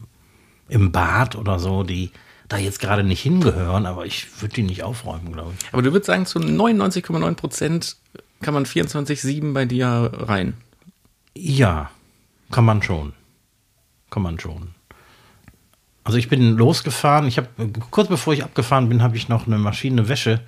[0.69, 2.12] im Bad oder so, die
[2.47, 5.73] da jetzt gerade nicht hingehören, aber ich würde die nicht aufräumen, glaube ich.
[5.73, 7.97] Aber du würdest sagen, zu 99,9 Prozent
[8.41, 10.54] kann man 24,7 bei dir rein.
[11.36, 11.91] Ja,
[12.52, 13.13] kann man schon.
[14.10, 14.73] Kann man schon.
[16.08, 17.28] Also ich bin losgefahren.
[17.28, 17.50] Ich habe
[17.91, 20.39] kurz bevor ich abgefahren bin, habe ich noch eine Maschine Wäsche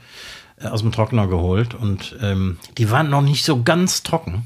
[0.57, 4.45] äh, aus dem Trockner geholt und ähm, die waren noch nicht so ganz trocken.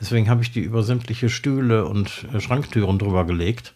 [0.00, 3.74] Deswegen habe ich die über sämtliche Stühle und äh, Schranktüren drüber gelegt.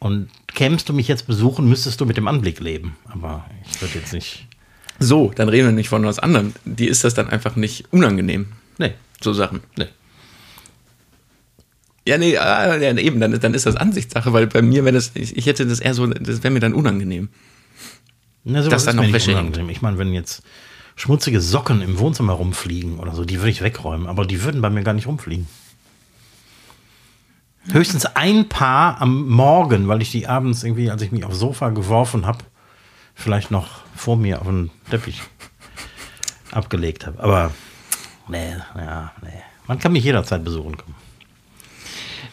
[0.00, 2.96] Und kämst du mich jetzt besuchen, müsstest du mit dem Anblick leben.
[3.04, 4.48] Aber ich würde jetzt nicht.
[4.98, 6.52] So, dann reden wir nicht von was anderem.
[6.64, 8.46] Die ist das dann einfach nicht unangenehm.
[8.78, 9.60] Nee, So Sachen.
[9.76, 9.86] nee.
[12.08, 15.10] Ja, nee, ah, ja, eben, dann, dann ist das Ansichtssache, weil bei mir wäre das,
[15.12, 17.28] ich, ich hätte das eher so, das wäre mir dann unangenehm.
[18.44, 19.68] Na, sowas Dass da ist noch Wäsche unangenehm.
[19.68, 20.42] Ich meine, wenn jetzt
[20.96, 24.70] schmutzige Socken im Wohnzimmer rumfliegen oder so, die würde ich wegräumen, aber die würden bei
[24.70, 25.46] mir gar nicht rumfliegen.
[27.70, 31.68] Höchstens ein Paar am Morgen, weil ich die abends irgendwie, als ich mich aufs Sofa
[31.68, 32.38] geworfen habe,
[33.14, 35.20] vielleicht noch vor mir auf den Teppich
[36.52, 37.22] abgelegt habe.
[37.22, 37.50] Aber
[38.28, 39.42] nee, ja, nee.
[39.66, 41.07] Man kann mich jederzeit besuchen kommen.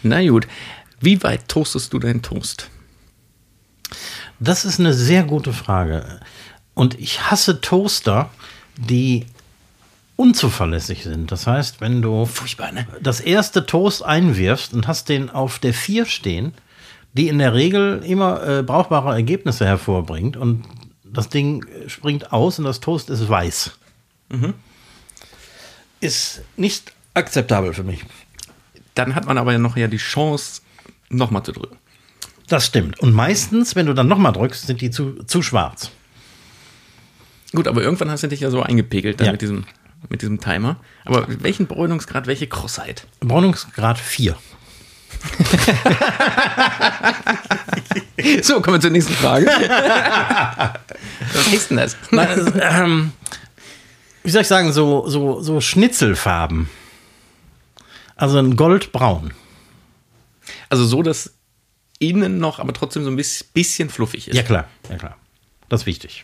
[0.05, 0.47] Na gut.
[1.01, 2.69] Wie weit toastest du deinen Toast?
[4.39, 6.19] Das ist eine sehr gute Frage.
[6.75, 8.29] Und ich hasse Toaster,
[8.77, 9.25] die
[10.15, 11.31] unzuverlässig sind.
[11.31, 12.87] Das heißt, wenn du Furchtbar, ne?
[13.01, 16.53] das erste Toast einwirfst und hast den auf der 4 stehen,
[17.13, 20.65] die in der Regel immer äh, brauchbare Ergebnisse hervorbringt und
[21.03, 23.71] das Ding springt aus und das Toast ist weiß.
[25.99, 28.05] Ist nicht akzeptabel für mich.
[28.95, 30.61] Dann hat man aber ja noch ja die Chance,
[31.09, 31.77] nochmal zu drücken.
[32.47, 32.99] Das stimmt.
[32.99, 35.91] Und meistens, wenn du dann nochmal drückst, sind die zu, zu schwarz.
[37.53, 39.31] Gut, aber irgendwann hast du dich ja so eingepegelt Ja.
[39.31, 39.65] mit, diesem,
[40.09, 40.77] mit diesem Timer.
[41.05, 43.07] Aber welchen Bräunungsgrad, welche Krossheit?
[43.21, 44.35] Braunungsgrad 4.
[48.41, 49.45] So, kommen wir zur nächsten Frage.
[49.45, 51.95] Was heißt denn das?
[52.11, 53.11] Nein, also, ähm,
[54.23, 56.69] wie soll ich sagen, so, so, so Schnitzelfarben.
[58.15, 59.33] Also ein Goldbraun.
[60.69, 61.33] Also so, dass
[61.99, 64.35] innen noch, aber trotzdem so ein bis- bisschen fluffig ist.
[64.35, 65.17] Ja, klar, ja, klar.
[65.69, 66.23] Das ist wichtig.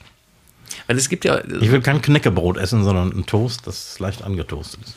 [0.88, 4.82] Weil es gibt ja, Ich will kein Knäckebrot essen, sondern ein Toast, das leicht angetoastet
[4.84, 4.96] ist.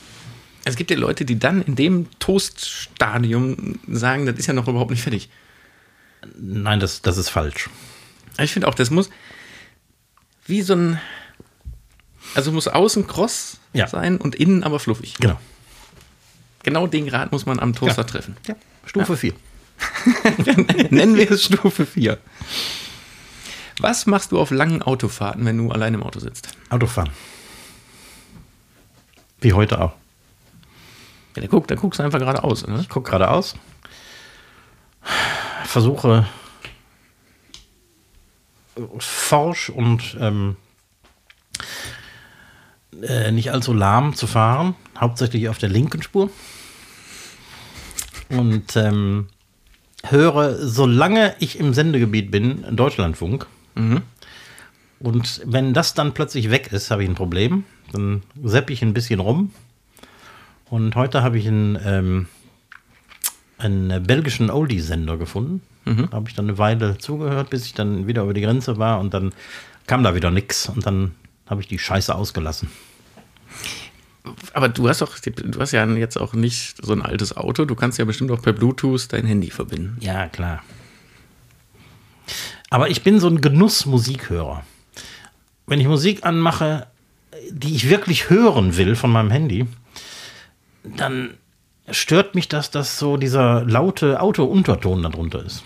[0.64, 4.90] es gibt ja Leute, die dann in dem Toaststadium sagen, das ist ja noch überhaupt
[4.90, 5.28] nicht fertig.
[6.38, 7.68] Nein, das, das ist falsch.
[8.38, 9.11] Ich finde auch, das muss
[10.46, 11.00] wie so ein,
[12.35, 13.87] also muss außen kross Ja.
[13.87, 15.14] sein und innen aber fluffig.
[15.20, 15.38] Genau.
[16.64, 18.37] Genau den Grad muss man am Toaster treffen.
[18.48, 19.33] Ja, Stufe 4.
[20.90, 22.18] Nennen wir es Stufe 4.
[23.79, 26.48] Was machst du auf langen Autofahrten, wenn du allein im Auto sitzt?
[26.70, 27.11] Autofahren.
[29.40, 29.92] Wie heute auch.
[31.37, 32.79] Ja, dann, guck, dann guckst du einfach geradeaus, oder?
[32.81, 33.57] Ich gucke geradeaus,
[35.64, 36.27] versuche
[38.98, 40.57] forsch und ähm,
[43.03, 44.74] äh, nicht allzu lahm zu fahren,
[45.05, 46.31] hauptsächlich auf der linken Spur.
[48.31, 49.29] Und ähm,
[50.05, 53.47] höre, solange ich im Sendegebiet bin, Deutschlandfunk.
[55.01, 57.64] Und wenn das dann plötzlich weg ist, habe ich ein Problem.
[57.93, 59.53] Dann sepp ich ein bisschen rum.
[60.71, 62.27] Und heute habe ich einen, ähm,
[63.59, 65.61] einen belgischen Oldie-Sender gefunden.
[66.11, 69.01] Da habe ich dann eine Weile zugehört, bis ich dann wieder über die Grenze war
[69.01, 69.33] und dann
[69.87, 71.14] kam da wieder nix und dann
[71.47, 72.71] habe ich die Scheiße ausgelassen.
[74.54, 77.64] Aber du hast doch, du hast ja jetzt auch nicht so ein altes Auto.
[77.64, 79.98] Du kannst ja bestimmt auch per Bluetooth dein Handy verbinden.
[80.00, 80.62] Ja, klar.
[82.70, 84.64] Aber ich bin so ein Genussmusikhörer.
[85.66, 86.87] Wenn ich Musik anmache,
[87.50, 89.66] die ich wirklich hören will von meinem Handy,
[90.84, 91.34] dann
[91.90, 95.62] stört mich das, dass so dieser laute Auto-Unterton darunter ist.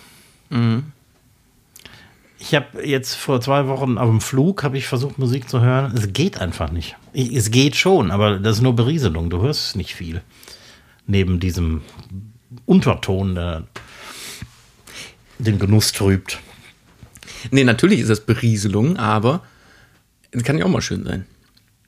[2.40, 5.92] Ich habe jetzt vor zwei Wochen auf dem Flug habe ich versucht Musik zu hören.
[5.96, 6.96] Es geht einfach nicht.
[7.12, 9.28] Ich, es geht schon, aber das ist nur Berieselung.
[9.28, 10.22] Du hörst nicht viel
[11.06, 11.82] neben diesem
[12.64, 13.64] Unterton, der
[15.38, 16.38] den Genuss trübt.
[17.50, 19.42] Nee, natürlich ist das Berieselung, aber
[20.30, 21.26] es kann ja auch mal schön sein.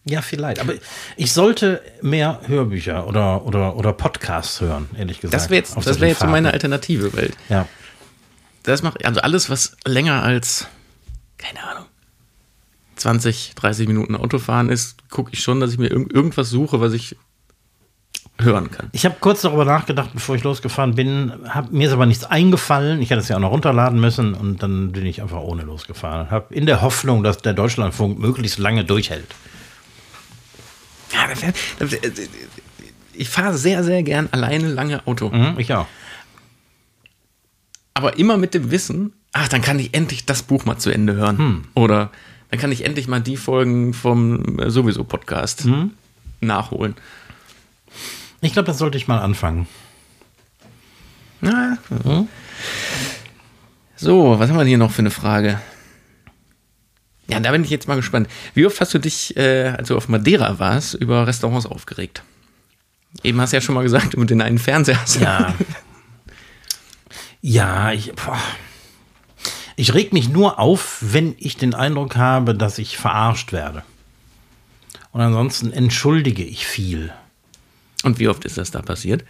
[0.04, 0.60] Ja, vielleicht.
[0.60, 0.72] Aber
[1.16, 5.34] ich sollte mehr Hörbücher oder, oder, oder Podcasts hören, ehrlich gesagt.
[5.34, 7.68] Das wäre jetzt, das wär jetzt so meine Alternative, weil Ja.
[8.62, 10.66] Das macht, also alles, was länger als,
[11.38, 11.86] keine Ahnung,
[12.96, 16.92] 20, 30 Minuten Autofahren ist, gucke ich schon, dass ich mir irg irgendwas suche, was
[16.92, 17.16] ich
[18.38, 18.88] hören kann.
[18.92, 21.32] Ich habe kurz darüber nachgedacht, bevor ich losgefahren bin.
[21.48, 23.00] Hab, mir ist aber nichts eingefallen.
[23.02, 26.30] Ich hätte es ja auch noch runterladen müssen und dann bin ich einfach ohne losgefahren.
[26.30, 29.28] Hab in der Hoffnung, dass der Deutschlandfunk möglichst lange durchhält.
[31.12, 31.28] Ja,
[33.12, 35.28] ich fahre sehr, sehr gern alleine lange Auto.
[35.28, 35.86] Mhm, ich auch.
[37.94, 41.14] Aber immer mit dem Wissen, ach, dann kann ich endlich das Buch mal zu Ende
[41.14, 41.66] hören.
[41.74, 42.10] Oder
[42.50, 45.66] dann kann ich endlich mal die Folgen vom äh, sowieso Podcast
[46.40, 46.94] nachholen.
[48.40, 49.66] Ich glaube, das sollte ich mal anfangen.
[51.40, 51.78] Na,
[53.96, 55.60] So, was haben wir denn hier noch für eine Frage?
[57.28, 58.28] Ja, da bin ich jetzt mal gespannt.
[58.54, 62.22] Wie oft hast du dich, äh, als du auf Madeira warst, über Restaurants aufgeregt?
[63.22, 65.00] Eben hast du ja schon mal gesagt, über den einen Fernseher.
[65.00, 65.54] hast Ja.
[67.40, 68.12] ja, ich.
[68.14, 68.38] Boah.
[69.76, 73.82] Ich reg mich nur auf, wenn ich den Eindruck habe, dass ich verarscht werde.
[75.12, 77.12] Und ansonsten entschuldige ich viel.
[78.02, 79.24] Und wie oft ist das da passiert?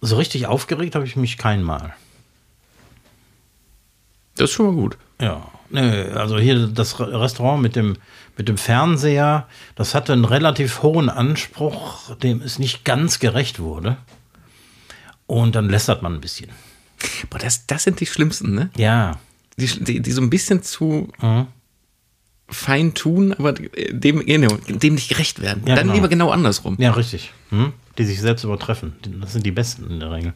[0.00, 1.94] so richtig aufgeregt habe ich mich kein Mal.
[4.36, 4.98] Das ist schon mal gut.
[5.20, 7.96] Ja, nö, also hier das Re- Restaurant mit dem,
[8.36, 13.96] mit dem Fernseher, das hatte einen relativ hohen Anspruch, dem es nicht ganz gerecht wurde.
[15.26, 16.50] Und dann lästert man ein bisschen.
[17.30, 18.70] Boah, das, das sind die schlimmsten, ne?
[18.76, 19.18] Ja.
[19.58, 21.46] Die, die, die so ein bisschen zu Mhm.
[22.48, 25.62] fein tun, aber dem, genau, dem nicht gerecht werden.
[25.66, 25.94] Ja, Dann genau.
[25.94, 26.76] lieber genau andersrum.
[26.78, 27.32] Ja, richtig.
[27.50, 27.72] Hm?
[27.98, 28.92] Die sich selbst übertreffen.
[29.20, 30.34] Das sind die Besten in der Regel.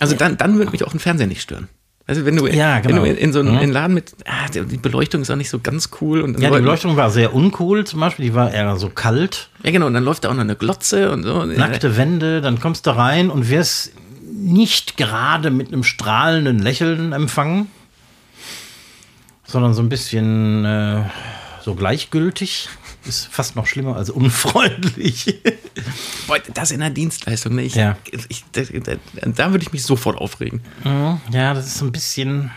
[0.00, 1.68] Also dann, dann würde mich auch ein Fernseher nicht stören.
[2.06, 3.02] Also wenn du, Ja, wenn genau.
[3.04, 3.70] du in, in so einen Mhm.
[3.70, 6.20] Laden mit, ah, die Beleuchtung ist auch nicht so ganz cool.
[6.22, 8.24] Und Ja, die Beleuchtung war sehr uncool zum Beispiel.
[8.26, 9.50] Die war eher so kalt.
[9.62, 11.44] Ja, genau, und dann läuft da auch noch eine Glotze und so.
[11.44, 13.92] nackte Wände, dann kommst du rein und wirst
[14.32, 17.68] nicht gerade mit einem strahlenden Lächeln empfangen,
[19.44, 21.04] sondern so ein bisschen äh,
[21.62, 22.68] so gleichgültig.
[23.04, 25.40] Ist fast noch schlimmer als unfreundlich.
[26.28, 27.62] Boah, das in der Dienstleistung, ne?
[27.62, 27.96] Ich, Ja.
[28.28, 28.62] ich, da,
[29.26, 30.60] da, würde ich mich sofort aufregen.
[30.84, 32.52] ja, das ist so ein bisschen.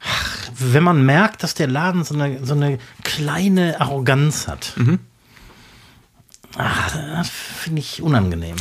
[0.00, 4.72] Ach, wenn man merkt, dass der Laden so eine, so eine kleine Arroganz hat.
[6.56, 8.56] Ach, das finde ich unangenehm.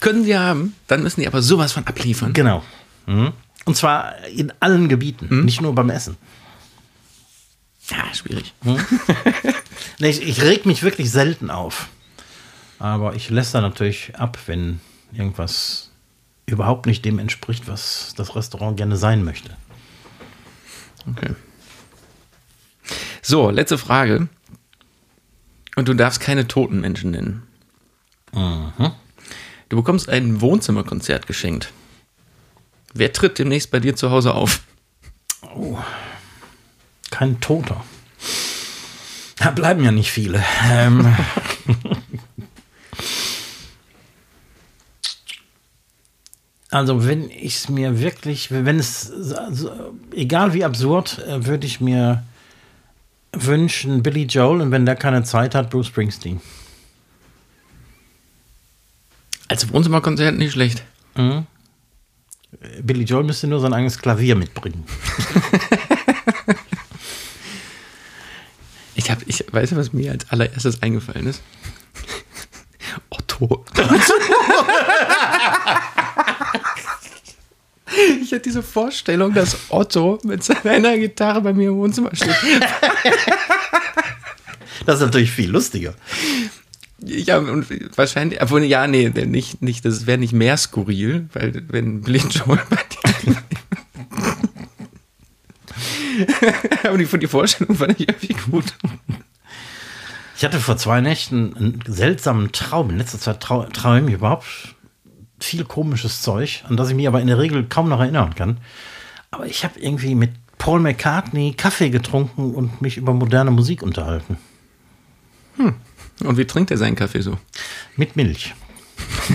[0.00, 2.32] Können sie haben, dann müssen die aber sowas von abliefern.
[2.32, 2.64] Genau.
[3.06, 3.32] Mhm.
[3.66, 6.16] Und zwar in allen Gebieten, nicht nur beim Essen.
[7.88, 8.54] Ja, schwierig.
[10.00, 11.88] Nee, ich, ich reg mich wirklich selten auf.
[12.78, 14.80] Aber ich lässt da natürlich ab, wenn
[15.12, 15.90] irgendwas
[16.46, 19.56] überhaupt nicht dem entspricht, was das Restaurant gerne sein möchte.
[21.06, 21.34] Okay.
[23.20, 24.28] So, letzte Frage.
[25.76, 27.42] Und du darfst keine toten Menschen nennen.
[29.70, 31.72] Du bekommst ein Wohnzimmerkonzert geschenkt.
[32.92, 34.62] Wer tritt demnächst bei dir zu Hause auf?
[37.10, 37.84] Kein Toter.
[39.36, 40.42] Da bleiben ja nicht viele.
[40.68, 41.16] Ähm,
[46.70, 51.80] also wenn ich es mir wirklich, wenn es, also, egal wie absurd, äh, würde ich
[51.80, 52.24] mir
[53.32, 56.40] wünschen Billy Joel und wenn der keine Zeit hat, Bruce Springsteen.
[59.50, 60.84] Als Wohnzimmerkonzert nicht schlecht.
[62.82, 64.84] Billy Joel müsste nur sein eigenes Klavier mitbringen.
[68.96, 71.42] Ich habe, ich weiß, was mir als allererstes eingefallen ist.
[73.10, 73.64] Otto.
[78.22, 82.30] Ich hatte diese Vorstellung, dass Otto mit seiner Gitarre bei mir im Wohnzimmer steht.
[84.86, 85.94] Das ist natürlich viel lustiger.
[87.02, 92.02] Ja, und wahrscheinlich, obwohl, ja, nee, nicht, nicht, das wäre nicht mehr skurril, weil wenn
[92.02, 93.36] Billy Joel bei dir.
[96.84, 98.74] Aber die, die Vorstellung fand ich irgendwie gut.
[100.36, 102.90] Ich hatte vor zwei Nächten einen seltsamen Traum.
[102.90, 104.46] In letzter Zeit trau träume ich überhaupt
[105.38, 108.58] viel komisches Zeug, an das ich mich aber in der Regel kaum noch erinnern kann.
[109.30, 114.36] Aber ich habe irgendwie mit Paul McCartney Kaffee getrunken und mich über moderne Musik unterhalten.
[116.26, 117.38] Und wie trinkt er seinen Kaffee so?
[117.96, 118.54] Mit Milch.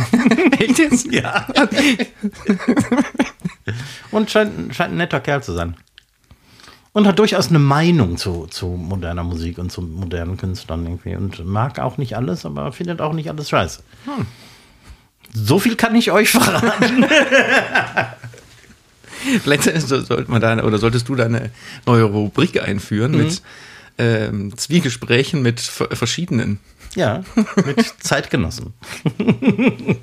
[0.59, 1.11] Echt jetzt?
[1.11, 1.47] Ja.
[4.11, 5.75] und scheint, scheint ein netter Kerl zu sein.
[6.93, 11.15] Und hat durchaus eine Meinung zu, zu moderner Musik und zu modernen Künstlern irgendwie.
[11.15, 13.81] Und mag auch nicht alles, aber findet auch nicht alles scheiße.
[15.33, 17.05] So viel kann ich euch verraten.
[19.43, 21.49] Vielleicht so- sollte man da, oder solltest du da eine
[21.85, 23.41] neue Rubrik einführen mit
[23.97, 26.59] ähm, Zwiegesprächen mit ver- verschiedenen.
[26.95, 27.23] Ja,
[27.65, 28.73] mit Zeitgenossen.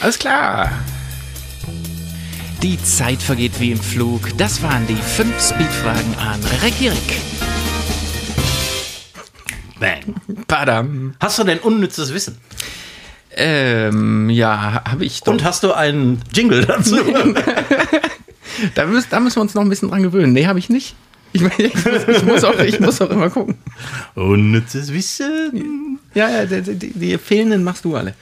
[0.00, 0.72] Alles klar.
[2.62, 4.36] Die Zeit vergeht wie im Flug.
[4.36, 7.20] Das waren die fünf Speedfragen an Rekirik.
[9.78, 10.14] Bang.
[10.46, 11.14] Padam.
[11.20, 12.38] Hast du denn unnützes Wissen?
[13.34, 15.32] Ähm, ja, habe ich doch.
[15.32, 16.96] Und hast du einen Jingle dazu?
[18.74, 20.34] Da, müssen, da müssen wir uns noch ein bisschen dran gewöhnen.
[20.34, 20.94] Nee, habe ich nicht.
[21.32, 23.56] Ich, meine, ich, muss, ich, muss auch, ich muss auch immer gucken.
[24.14, 25.98] unnützes Wissen.
[26.14, 28.14] Ja, ja, die, die, die fehlenden machst du alle.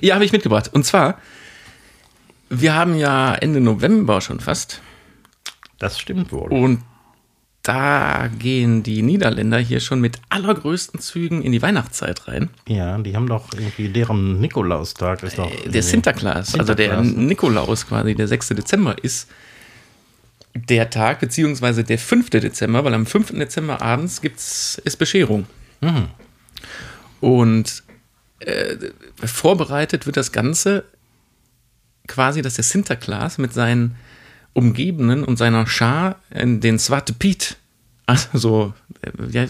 [0.00, 0.70] Ja, habe ich mitgebracht.
[0.72, 1.18] Und zwar,
[2.48, 4.80] wir haben ja Ende November schon fast.
[5.78, 6.50] Das stimmt wohl.
[6.52, 6.82] Und
[7.62, 12.50] da gehen die Niederländer hier schon mit allergrößten Zügen in die Weihnachtszeit rein.
[12.68, 15.50] Ja, die haben doch irgendwie deren Nikolaustag ist doch.
[15.66, 17.26] Der Sinterklaas, also der Sinterklaas.
[17.26, 18.48] Nikolaus quasi, der 6.
[18.50, 19.28] Dezember ist
[20.56, 22.30] der Tag, beziehungsweise der 5.
[22.30, 23.32] Dezember, weil am 5.
[23.32, 25.46] Dezember abends gibt's, ist Bescherung.
[27.20, 27.82] Und
[28.40, 28.76] äh,
[29.24, 30.84] vorbereitet wird das Ganze
[32.06, 33.96] quasi, dass der Sinterklaas mit seinen
[34.52, 37.56] Umgebenen und seiner Schar in den Zwarte Piet
[38.06, 38.74] Also so,
[39.30, 39.46] ja,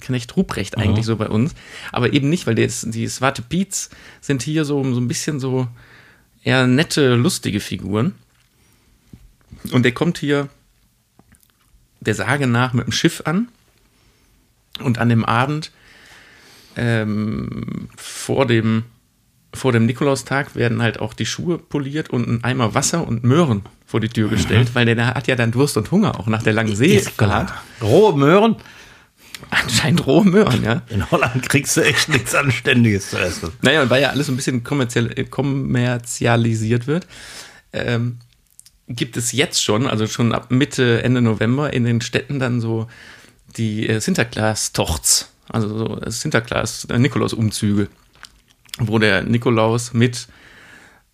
[0.00, 1.54] Knecht Ruprecht eigentlich so bei uns.
[1.92, 3.90] Aber eben nicht, weil die, die Swarte Beats
[4.20, 5.68] sind hier so, so ein bisschen so
[6.42, 8.14] eher nette, lustige Figuren.
[9.72, 10.48] Und der kommt hier
[12.00, 13.48] der Sage nach mit dem Schiff an.
[14.80, 15.70] Und an dem Abend
[16.76, 18.84] ähm, vor dem
[19.54, 23.62] vor dem Nikolaustag werden halt auch die Schuhe poliert und ein Eimer Wasser und Möhren
[23.86, 26.54] vor die Tür gestellt, weil der hat ja dann Durst und Hunger auch nach der
[26.54, 27.52] langen Seefahrt.
[27.82, 28.56] Rohe Möhren.
[29.50, 30.82] Anscheinend rohe Möhren, ja.
[30.88, 33.50] In Holland kriegst du echt nichts Anständiges zu essen.
[33.60, 37.06] Naja, und weil ja alles so ein bisschen äh, kommerzialisiert wird,
[37.72, 38.18] ähm,
[38.94, 42.86] gibt es jetzt schon, also schon ab Mitte, Ende November in den Städten dann so
[43.56, 47.88] die äh, Sinterklaas-Tochts, also so äh, Sinterklaas-Nikolaus-Umzüge,
[48.78, 50.26] wo der Nikolaus mit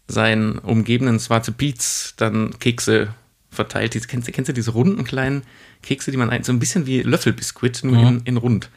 [0.06, 3.14] seinen umgebenden Schwarze Piets dann Kekse
[3.50, 3.94] verteilt.
[3.94, 5.42] Diese, kennst, du- kennst du diese runden kleinen
[5.82, 8.70] Kekse, die man ein, so ein bisschen wie Löffelbiskuit, nur in, in rund.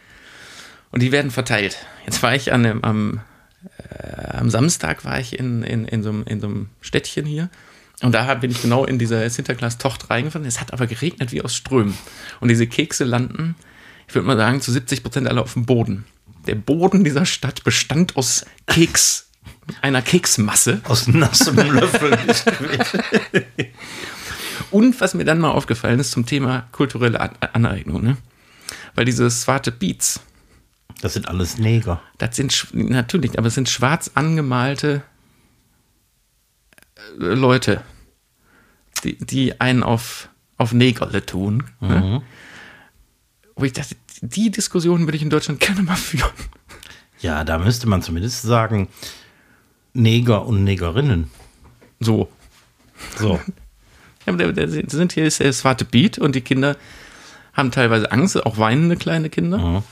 [0.92, 1.78] Und die werden verteilt.
[2.06, 3.22] Jetzt war ich an dem, am,
[3.90, 7.50] äh, am Samstag war ich in, in, in, so in so einem Städtchen hier.
[8.02, 10.48] Und da bin ich genau in dieser Sinterklaas-Tocht reingefahren.
[10.48, 11.96] Es hat aber geregnet wie aus Strömen.
[12.40, 13.56] Und diese Kekse landen,
[14.08, 16.06] ich würde mal sagen, zu 70 Prozent alle auf dem Boden.
[16.48, 19.30] Der Boden dieser Stadt bestand aus Keks,
[19.84, 20.82] einer Keksmasse.
[20.86, 22.18] Aus nassem Löffel.
[24.72, 28.18] Und was mir dann mal aufgefallen ist zum Thema kulturelle An Aneignung, ne?
[28.96, 30.22] Weil diese Swarte Beats,
[31.02, 32.02] Das sind alles Neger.
[32.18, 35.04] das sind natürlich, aber es sind schwarz angemalte
[37.18, 37.82] Leute,
[39.04, 41.64] die, die einen auf, auf Negerle tun.
[41.80, 42.22] Ne?
[43.56, 46.32] Wo ich dachte, die Diskussion würde ich in Deutschland gerne mal führen.
[47.20, 48.88] Ja, da müsste man zumindest sagen,
[49.94, 51.30] Neger und Negerinnen.
[52.00, 52.30] So.
[53.18, 53.40] So.
[54.28, 56.78] Ja, da, da sind hier ist der Swarte Beat und die Kinder
[57.54, 59.84] haben teilweise Angst, auch weinende kleine Kinder.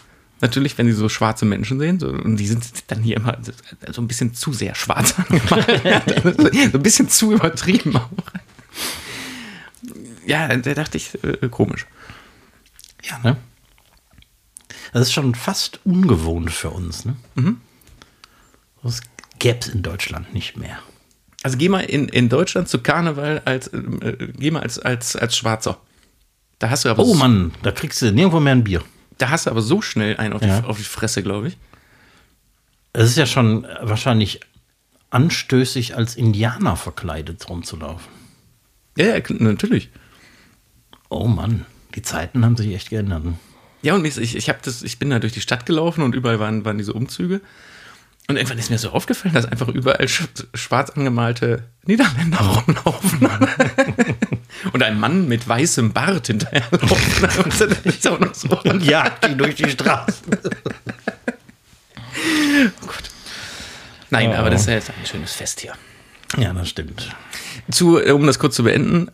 [0.42, 3.38] Natürlich, wenn sie so schwarze Menschen sehen, so, und die sind dann hier immer
[3.92, 6.22] so- ein bisschen zu sehr schwarz angemalt.
[6.72, 8.10] so ein bisschen zu übertrieben auch.
[10.26, 11.86] Ja, da dachte ich, äh, komisch.
[13.04, 13.38] Ja, ne?
[14.94, 17.16] Das ist schon fast ungewohnt für uns, ne?
[18.84, 19.02] Das
[19.40, 20.80] gäbe es in Deutschland nicht mehr.
[21.44, 25.38] Also geh mal in, in Deutschland zu Karneval als, äh, geh mal als, als, als
[25.38, 25.80] Schwarzer.
[26.60, 28.84] Da hast du aber Oh Mann, da kriegst du nirgendwo mehr ein Bier.
[29.20, 30.62] Da hast du aber so schnell einen auf, Ja.
[30.62, 31.58] die, auf die Fresse, glaube ich.
[32.94, 34.40] Es ist ja schon wahrscheinlich
[35.12, 38.08] anstößig, als Indianer verkleidet rumzulaufen.
[38.98, 39.90] Ja, ja, natürlich.
[41.10, 41.66] Oh Mann,
[41.96, 43.24] die Zeiten haben sich echt geändert.
[43.24, 43.34] ne?
[43.82, 46.40] Ja, und ich, ich, hab das, ich bin da durch die Stadt gelaufen und überall
[46.40, 47.42] waren, waren diese Umzüge.
[48.30, 53.28] Und irgendwann ist mir so aufgefallen, dass einfach überall sch schwarz angemalte Niederländer rumlaufen.
[54.74, 57.48] und ein Mann mit weißem Bart hinterherlaufen.
[58.20, 58.60] Und so.
[58.66, 60.38] Und jagt die durch die Straßen.
[64.12, 65.74] Nein, aber das ist ja jetzt ein schönes Fest hier.
[66.38, 67.16] Ja, das stimmt.
[67.72, 69.10] Zu, äh, um das kurz zu beenden,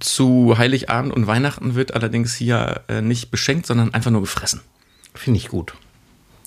[0.00, 4.62] zu Heiligabend und Weihnachten wird allerdings hier äh, nicht beschenkt, sondern einfach nur gefressen.
[5.14, 5.74] Finde ich gut.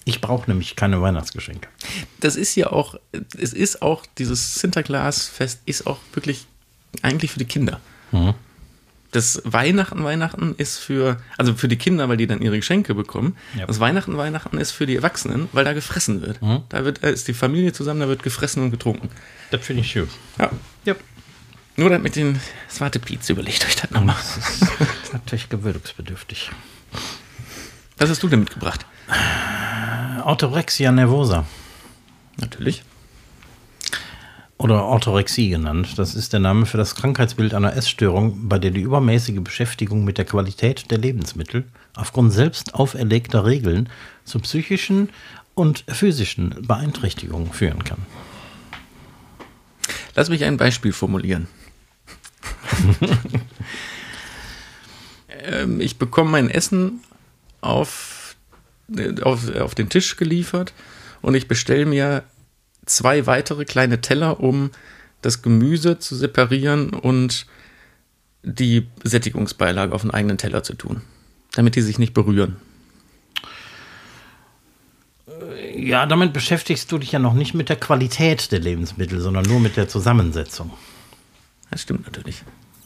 [0.05, 1.70] Ich brauche nämlich keine Weihnachtsgeschenke.
[2.19, 2.95] Das ist ja auch,
[3.37, 6.45] es ist auch, dieses Sinterklaas-Fest ist auch wirklich
[7.01, 7.79] eigentlich für die Kinder.
[9.11, 13.35] Das Weihnachten, Weihnachten ist für, also für die Kinder, weil die dann ihre Geschenke bekommen.
[13.57, 13.65] Ja.
[13.65, 16.39] Das Weihnachten, Weihnachten ist für die Erwachsenen, weil da gefressen wird.
[16.69, 19.09] Da wird, da ist die Familie zusammen, da wird gefressen und getrunken.
[19.49, 20.07] Das finde ich schön.
[20.37, 20.51] Ja.
[20.85, 20.95] Ja.
[21.75, 24.15] Nur damit den Swarte Pietz überlegt euch das nochmal.
[24.35, 24.61] Das
[25.03, 26.51] ist natürlich gewöhnungsbedürftig.
[27.97, 28.85] Was hast du denn mitgebracht?
[30.23, 31.45] Orthorexia nervosa
[32.39, 32.83] Natürlich.
[34.59, 35.97] oder Orthorexie genannt.
[35.97, 40.17] Das ist der Name für das Krankheitsbild einer Essstörung, bei der die übermäßige Beschäftigung mit
[40.17, 41.63] der Qualität der Lebensmittel
[41.95, 43.89] aufgrund selbst auferlegter Regeln
[44.25, 45.09] zu psychischen
[45.55, 47.99] und physischen Beeinträchtigungen führen kann.
[50.15, 51.47] Lass mich ein Beispiel formulieren.
[55.29, 56.99] ähm, ich bekomme mein Essen
[57.61, 58.35] auf,
[58.93, 60.73] äh, auf, auf den Tisch geliefert
[61.22, 62.24] und ich bestelle mir
[62.86, 64.72] zwei weitere kleine Teller, um
[65.22, 67.45] das Gemüse zu separieren und
[68.43, 71.01] die Sättigungsbeilage auf einen eigenen Teller zu tun,
[71.53, 72.55] damit die sich nicht berühren.
[75.76, 79.59] Ja, damit beschäftigst du dich ja noch nicht mit der Qualität der Lebensmittel, sondern nur
[79.59, 80.72] mit der Zusammensetzung.
[81.70, 82.43] Das stimmt natürlich.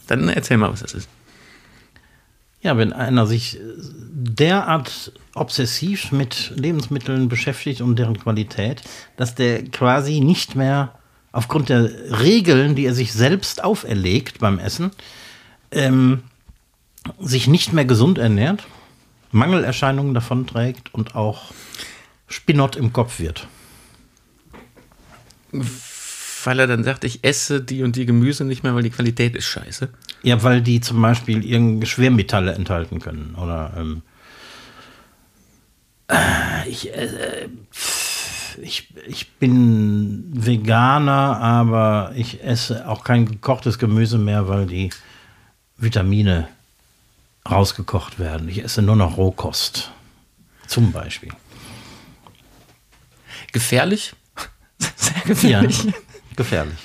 [0.08, 1.10] Dann erzähl mal, was das ist.
[2.64, 3.60] Ja, wenn einer sich
[4.14, 8.82] derart obsessiv mit Lebensmitteln beschäftigt und deren Qualität,
[9.18, 10.98] dass der quasi nicht mehr
[11.34, 11.90] aufgrund der
[12.22, 14.92] Regeln, die er sich selbst auferlegt beim Essen,
[15.72, 16.24] ähm,
[17.20, 18.64] sich nicht mehr gesund ernährt,
[19.32, 21.52] Mangelerscheinungen davonträgt und auch
[22.28, 23.48] Spinott im Kopf wird.
[25.52, 29.36] Weil er dann sagt, ich esse die und die Gemüse nicht mehr, weil die Qualität
[29.36, 29.90] ist scheiße.
[30.24, 33.36] Ja, weil die zum Beispiel irgendeine Schwermetalle enthalten können.
[33.36, 34.02] Oder ähm,
[36.08, 37.50] äh, ich, äh,
[38.62, 44.90] ich, ich bin Veganer, aber ich esse auch kein gekochtes Gemüse mehr, weil die
[45.78, 46.48] Vitamine
[47.50, 48.48] rausgekocht werden.
[48.48, 49.92] Ich esse nur noch Rohkost.
[50.68, 51.32] Zum Beispiel.
[53.52, 54.14] Gefährlich?
[55.36, 55.64] Sehr Ja,
[56.36, 56.78] gefährlich.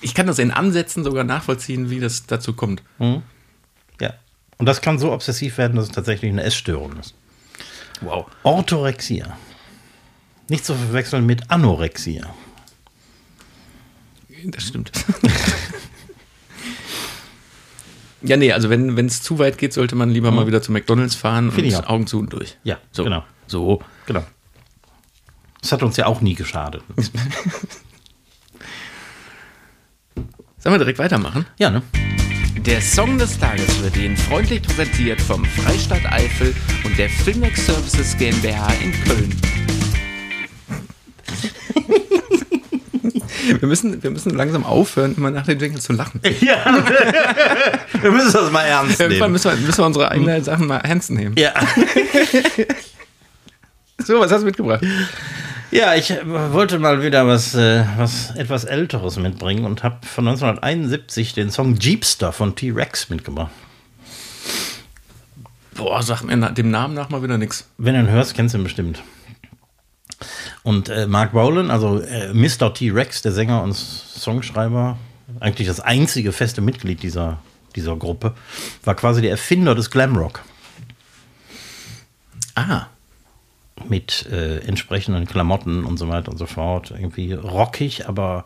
[0.00, 2.82] Ich kann das in Ansätzen sogar nachvollziehen, wie das dazu kommt.
[2.98, 4.14] Ja.
[4.58, 7.14] Und das kann so obsessiv werden, dass es tatsächlich eine Essstörung ist.
[8.00, 8.26] Wow.
[8.44, 9.36] Orthorexia.
[10.48, 12.32] Nicht zu verwechseln mit Anorexia.
[14.44, 14.92] Das stimmt.
[18.22, 21.14] ja, nee, also wenn es zu weit geht, sollte man lieber mal wieder zu McDonalds
[21.16, 21.88] fahren Finde und.
[21.88, 22.56] Augen zu und durch.
[22.64, 23.04] Ja, So.
[23.04, 23.24] genau.
[23.46, 23.82] So.
[24.06, 24.24] Genau.
[25.60, 26.82] Das hat uns ja auch nie geschadet.
[30.58, 31.46] Sollen wir direkt weitermachen?
[31.58, 31.82] Ja, ne?
[32.66, 36.54] Der Song des Tages wird Ihnen freundlich präsentiert vom Freistaat Eifel
[36.84, 39.34] und der Filmex Services GmbH in Köln.
[43.60, 46.20] Wir müssen, wir müssen langsam aufhören, immer nach den Jingles zu lachen.
[46.40, 46.84] Ja.
[48.02, 49.32] Wir müssen das mal ernst Irgendwann nehmen.
[49.32, 51.34] müssen wir, müssen wir unsere eigenen Sachen mal ernst nehmen.
[51.38, 51.54] Ja.
[54.00, 54.82] So, was hast du mitgebracht?
[55.70, 60.26] Ja, ich äh, wollte mal wieder was, äh, was etwas Älteres mitbringen und habe von
[60.26, 63.52] 1971 den Song Jeepster von T-Rex mitgebracht.
[65.74, 67.68] Boah, sag mir dem Namen nach mal wieder nichts.
[67.78, 69.02] Wenn du ihn hörst, kennst du ihn bestimmt.
[70.62, 72.74] Und äh, Mark Rowland, also äh, Mr.
[72.74, 74.98] T-Rex, der Sänger und Songschreiber,
[75.40, 77.38] eigentlich das einzige feste Mitglied dieser,
[77.76, 78.34] dieser Gruppe,
[78.82, 80.42] war quasi der Erfinder des Glamrock.
[82.54, 82.86] Ah,
[83.88, 86.90] mit äh, entsprechenden Klamotten und so weiter und so fort.
[86.90, 88.44] Irgendwie rockig, aber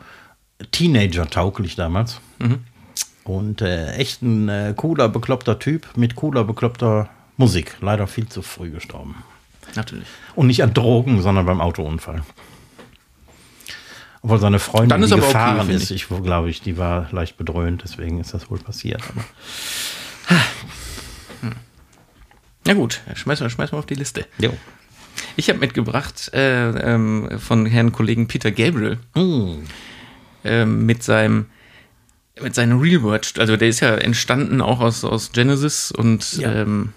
[0.71, 2.21] Teenager-tauglich damals.
[3.25, 7.77] Und äh, echt ein äh, cooler, bekloppter Typ mit cooler, bekloppter Musik.
[7.81, 9.17] Leider viel zu früh gestorben.
[9.75, 10.07] natürlich.
[10.35, 12.23] Und nicht an Drogen, sondern beim Autounfall.
[14.23, 17.09] Obwohl seine Freundin, Dann ist die okay, gefahren finde ist, ich glaube ich, die war
[17.11, 19.03] leicht bedröhnt, deswegen ist das wohl passiert.
[19.09, 19.25] Aber
[22.65, 24.27] Na gut, schmeißen wir, schmeißen wir auf die Liste.
[24.39, 24.53] jo.
[25.37, 29.65] Ich habe mitgebracht äh, ähm, von Herrn Kollegen Peter Gabriel Mm.
[30.45, 31.47] ähm, mit seinem
[32.43, 36.63] mit seinem Real World, also der ist ja entstanden auch aus, aus Genesis und Ja.
[36.63, 36.93] ähm,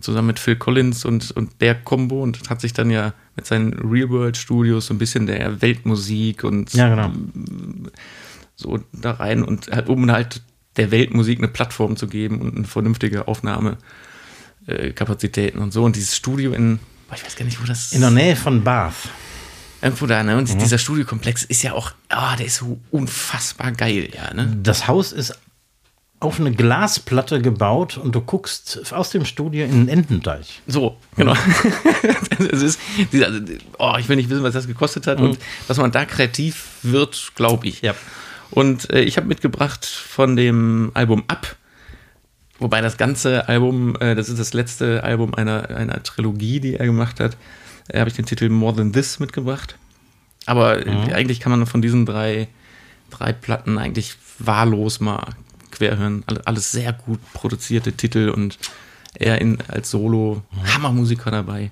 [0.00, 3.72] zusammen mit Phil Collins und, und der Combo und hat sich dann ja mit seinen
[3.74, 7.10] Real World Studios so ein bisschen der Weltmusik und Ja, genau.
[8.54, 10.42] so da rein und halt, um halt
[10.76, 15.84] der Weltmusik eine Plattform zu geben und eine vernünftige Aufnahmekapazitäten und so.
[15.84, 18.62] Und dieses Studio in, boah, ich weiß gar nicht, wo das In der Nähe von
[18.62, 18.94] Bath.
[19.82, 20.38] Irgendwo da, ne?
[20.38, 24.56] Und dieser Studiokomplex ist ja auch, ah, der ist so unfassbar geil, ja, ne?
[24.62, 25.34] Das Haus ist
[26.20, 30.62] auf eine Glasplatte gebaut und du guckst aus dem Studio in den Ententeich.
[30.66, 31.34] So, genau.
[32.50, 32.80] es ist,
[33.12, 33.28] dieser,
[33.78, 35.38] oh, ich will nicht wissen, was das gekostet hat und
[35.68, 37.82] dass man da kreativ wird, glaube ich.
[37.82, 37.94] Ja.
[38.50, 41.56] Und äh, ich habe mitgebracht von dem Album Up,
[42.58, 46.86] wobei das ganze Album, äh, das ist das letzte Album einer, einer Trilogie, die er
[46.86, 47.36] gemacht hat,
[47.88, 49.76] äh, habe ich den Titel More Than This mitgebracht.
[50.46, 52.48] Aber äh, eigentlich kann man von diesen drei,
[53.10, 55.24] drei Platten eigentlich wahllos mal
[55.70, 56.22] querhören.
[56.26, 58.58] Alle- Alles sehr gut produzierte Titel und
[59.14, 60.42] er in, als Solo
[60.74, 61.70] Hammermusiker dabei.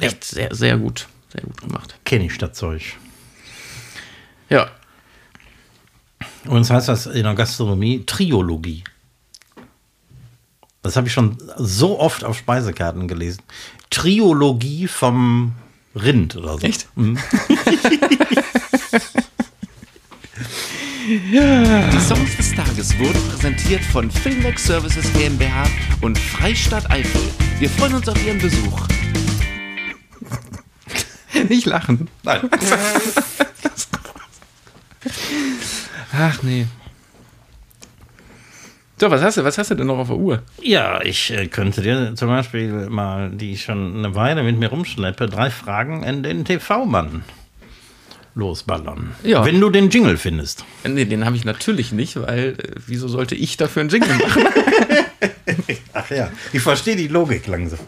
[0.00, 1.08] Echt sehr, sehr gut.
[1.32, 1.98] Sehr gut gemacht.
[2.04, 2.96] Kenne ich das Zeug.
[4.50, 4.68] Ja,
[6.44, 8.84] Übrigens heißt das in der Gastronomie Triologie.
[10.82, 13.42] Das habe ich schon so oft auf Speisekarten gelesen.
[13.90, 15.52] Triologie vom
[15.94, 16.66] Rind oder so.
[16.66, 16.88] Echt?
[16.96, 17.18] Mhm.
[21.06, 25.66] Die Songs des Tages wurden präsentiert von Filmex Services GmbH
[26.00, 27.22] und Freistaat Eifel.
[27.58, 28.86] Wir freuen uns auf Ihren Besuch.
[31.48, 32.08] nicht lachen.
[32.22, 32.48] Nein.
[36.12, 36.66] Ach nee.
[39.02, 39.42] So, was hast du?
[39.42, 40.42] Was hast du denn noch auf der Uhr?
[40.60, 44.68] Ja, ich äh, könnte dir zum Beispiel mal, die ich schon eine Weile mit mir
[44.68, 47.24] rumschleppe, drei Fragen in den TV-Mann
[48.36, 49.10] losballern.
[49.24, 49.44] Ja.
[49.44, 50.64] Wenn du den Jingle findest.
[50.84, 54.44] Nee, den habe ich natürlich nicht, weil äh, wieso sollte ich dafür einen Jingle machen?
[55.94, 57.80] Ach ja, ich verstehe die Logik langsam.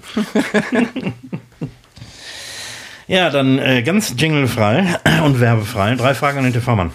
[3.07, 5.95] ja, dann äh, ganz jinglefrei und werbefrei.
[5.95, 6.91] Drei Fragen an den TV-Mann.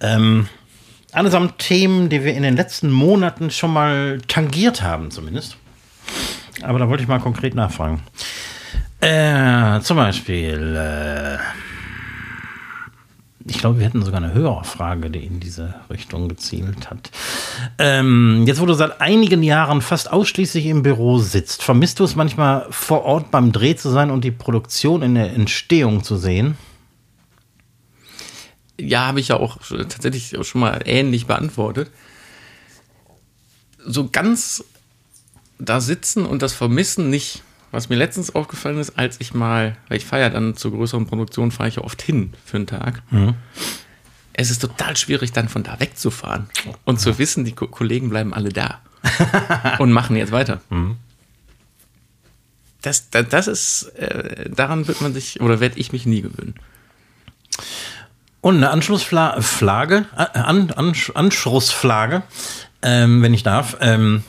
[0.00, 0.48] Ähm,
[1.14, 5.56] allesamt Themen, die wir in den letzten Monaten schon mal tangiert haben, zumindest.
[6.62, 8.02] Aber da wollte ich mal konkret nachfragen.
[9.00, 11.38] Äh, zum Beispiel, äh,
[13.46, 17.10] ich glaube, wir hätten sogar eine höhere Frage, die in diese Richtung gezielt hat.
[17.78, 22.14] Ähm, jetzt, wo du seit einigen Jahren fast ausschließlich im Büro sitzt, vermisst du es
[22.14, 26.58] manchmal vor Ort beim Dreh zu sein und die Produktion in der Entstehung zu sehen?
[28.80, 31.90] Ja, habe ich ja auch tatsächlich schon mal ähnlich beantwortet.
[33.84, 34.64] So ganz
[35.58, 37.42] da sitzen und das vermissen nicht.
[37.72, 41.52] Was mir letztens aufgefallen ist, als ich mal, weil ich feiere dann zur größeren Produktion,
[41.52, 43.02] fahre ich ja oft hin für einen Tag.
[43.12, 43.34] Mhm.
[44.32, 46.48] Es ist total schwierig, dann von da wegzufahren
[46.84, 48.80] und zu wissen, die Ko Kollegen bleiben alle da
[49.78, 50.60] und machen jetzt weiter.
[50.70, 50.96] Mhm.
[52.82, 56.54] Das, das, das ist, äh, daran wird man sich, oder werde ich mich nie gewöhnen.
[58.40, 62.22] Und eine Anschlussflage, äh, An, An, Anschlussflage,
[62.82, 63.76] ähm, wenn ich darf.
[63.80, 64.22] Ähm,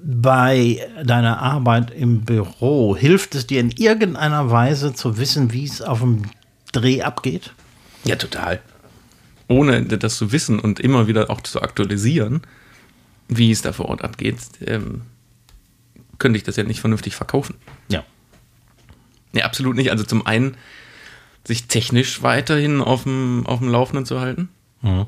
[0.00, 5.82] bei deiner Arbeit im Büro, hilft es dir in irgendeiner Weise zu wissen, wie es
[5.82, 6.22] auf dem
[6.72, 7.52] Dreh abgeht?
[8.04, 8.60] Ja, total.
[9.48, 12.42] Ohne das zu wissen und immer wieder auch zu aktualisieren,
[13.28, 15.02] wie es da vor Ort abgeht, ähm,
[16.18, 17.56] könnte ich das ja nicht vernünftig verkaufen.
[17.88, 18.04] Ja.
[19.32, 19.90] Ja, absolut nicht.
[19.90, 20.56] Also zum einen
[21.48, 24.50] sich technisch weiterhin auf dem, auf dem Laufenden zu halten,
[24.82, 25.06] mhm.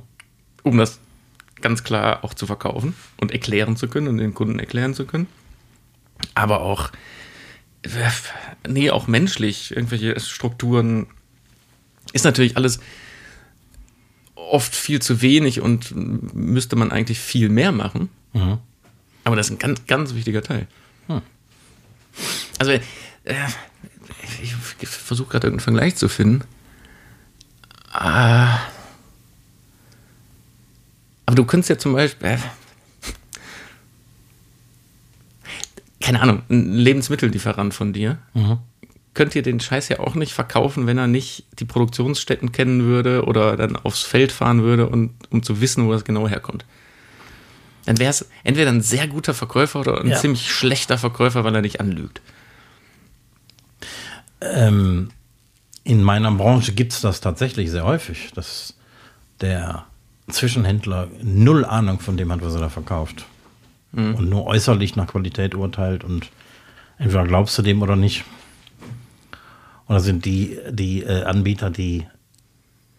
[0.63, 0.99] um das
[1.61, 5.27] ganz klar auch zu verkaufen und erklären zu können und den Kunden erklären zu können.
[6.35, 6.93] Aber auch,
[8.67, 11.09] nee, auch menschlich, irgendwelche Strukturen
[12.15, 12.81] ist natürlich alles
[14.35, 18.09] oft viel zu wenig und müsste man eigentlich viel mehr machen.
[18.33, 18.57] Mhm.
[19.25, 20.67] Aber das ist ein ganz, ganz wichtiger Teil.
[21.07, 21.21] Hm.
[22.59, 22.81] Also, äh,
[24.43, 24.55] ich
[24.89, 26.45] versuche gerade irgendeinen Vergleich zu finden.
[27.93, 28.59] Ah.
[31.27, 32.31] Aber du könntest ja zum Beispiel.
[32.31, 32.39] Äh,
[36.01, 38.19] keine Ahnung, ein Lebensmittellieferant von dir.
[38.35, 38.59] Mhm.
[39.15, 43.25] Könnt ihr den Scheiß ja auch nicht verkaufen, wenn er nicht die Produktionsstätten kennen würde
[43.25, 46.65] oder dann aufs Feld fahren würde, und, um zu wissen, wo das genau herkommt.
[47.87, 50.17] Dann wäre es entweder ein sehr guter Verkäufer oder ein ja.
[50.17, 52.21] ziemlich schlechter Verkäufer, weil er dich anlügt.
[54.41, 55.11] Ähm,
[55.85, 58.75] in meiner Branche gibt es das tatsächlich sehr häufig, dass
[59.41, 59.85] der
[60.29, 63.27] Zwischenhändler null Ahnung von dem hat, was er da verkauft.
[63.93, 64.15] Mhm.
[64.15, 66.29] Und nur äußerlich nach Qualität urteilt und
[66.99, 68.25] entweder glaubst du dem oder nicht.
[69.89, 72.07] Oder sind die, die äh, Anbieter, die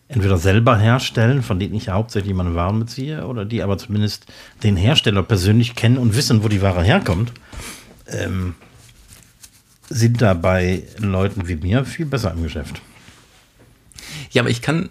[0.10, 4.26] entweder selber herstellen, von denen ich ja hauptsächlich meine Waren beziehe, oder die aber zumindest
[4.64, 7.32] den Hersteller persönlich kennen und wissen, wo die Ware herkommt.
[8.08, 8.56] Ähm,
[9.94, 12.82] sind da bei Leuten wie mir viel besser im Geschäft.
[14.32, 14.89] Ja, aber ich kann,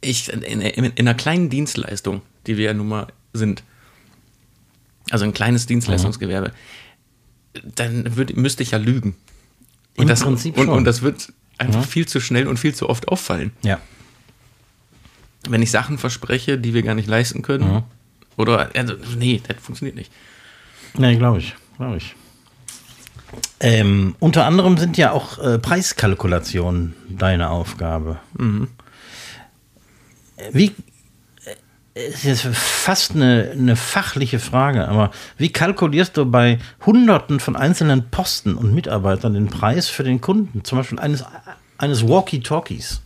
[0.00, 3.62] ich, in, in, in einer kleinen Dienstleistung, die wir ja nun mal sind,
[5.10, 6.52] also ein kleines Dienstleistungsgewerbe,
[7.56, 7.72] mhm.
[7.74, 9.16] dann würd, müsste ich ja lügen.
[9.96, 10.74] Und Im das, Prinzip und, schon.
[10.76, 11.88] und das wird einfach Mhm.
[11.88, 13.50] viel zu schnell und viel zu oft auffallen.
[13.62, 13.80] Ja.
[15.48, 17.82] Wenn ich Sachen verspreche, die wir gar nicht leisten können, Mhm.
[18.36, 20.12] oder, also, nee, das funktioniert nicht.
[20.96, 21.54] Nee, glaube ich.
[21.76, 22.14] Glaube ich.
[23.60, 28.18] Ähm, unter anderem sind ja auch äh, Preiskalkulationen deine Aufgabe.
[30.52, 30.72] Wie, äh,
[31.94, 37.56] es ist jetzt fast eine, eine fachliche Frage, aber wie kalkulierst du bei Hunderten von
[37.56, 41.24] einzelnen Posten und Mitarbeitern den Preis für den Kunden, zum Beispiel eines,
[41.78, 43.02] eines Walkie-Talkies?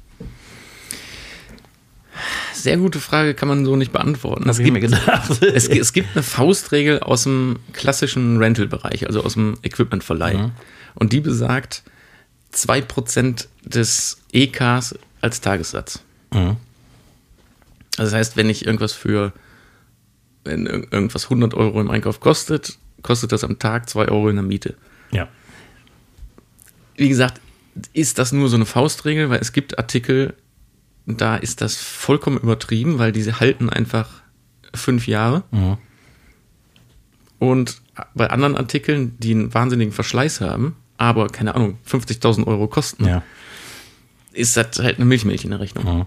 [2.65, 4.45] Sehr gute Frage, kann man so nicht beantworten.
[4.47, 5.43] Das Es hab ich mir gibt, gedacht.
[5.43, 10.35] es, es gibt eine Faustregel aus dem klassischen Rental-Bereich, also aus dem Equipmentverleih.
[10.35, 10.51] Mhm.
[10.95, 11.83] Und die besagt
[12.55, 16.01] 2% des EKs als Tagessatz.
[16.33, 16.57] Mhm.
[17.99, 19.33] Also das heißt, wenn ich irgendwas für,
[20.45, 24.37] wenn ir- irgendwas 100 Euro im Einkauf kostet, kostet das am Tag 2 Euro in
[24.37, 24.75] der Miete.
[25.13, 25.29] Ja.
[26.97, 27.41] Wie gesagt,
[27.93, 30.35] ist das nur so eine Faustregel, weil es gibt Artikel,
[31.07, 34.09] da ist das vollkommen übertrieben, weil diese halten einfach
[34.75, 35.45] fünf Jahre.
[35.51, 35.77] Mhm.
[37.39, 37.81] Und
[38.15, 43.23] bei anderen Artikeln, die einen wahnsinnigen Verschleiß haben, aber keine Ahnung, 50.000 Euro kosten, ja.
[44.33, 45.99] ist das halt eine Milchmilch in der Rechnung.
[45.99, 46.07] Mhm.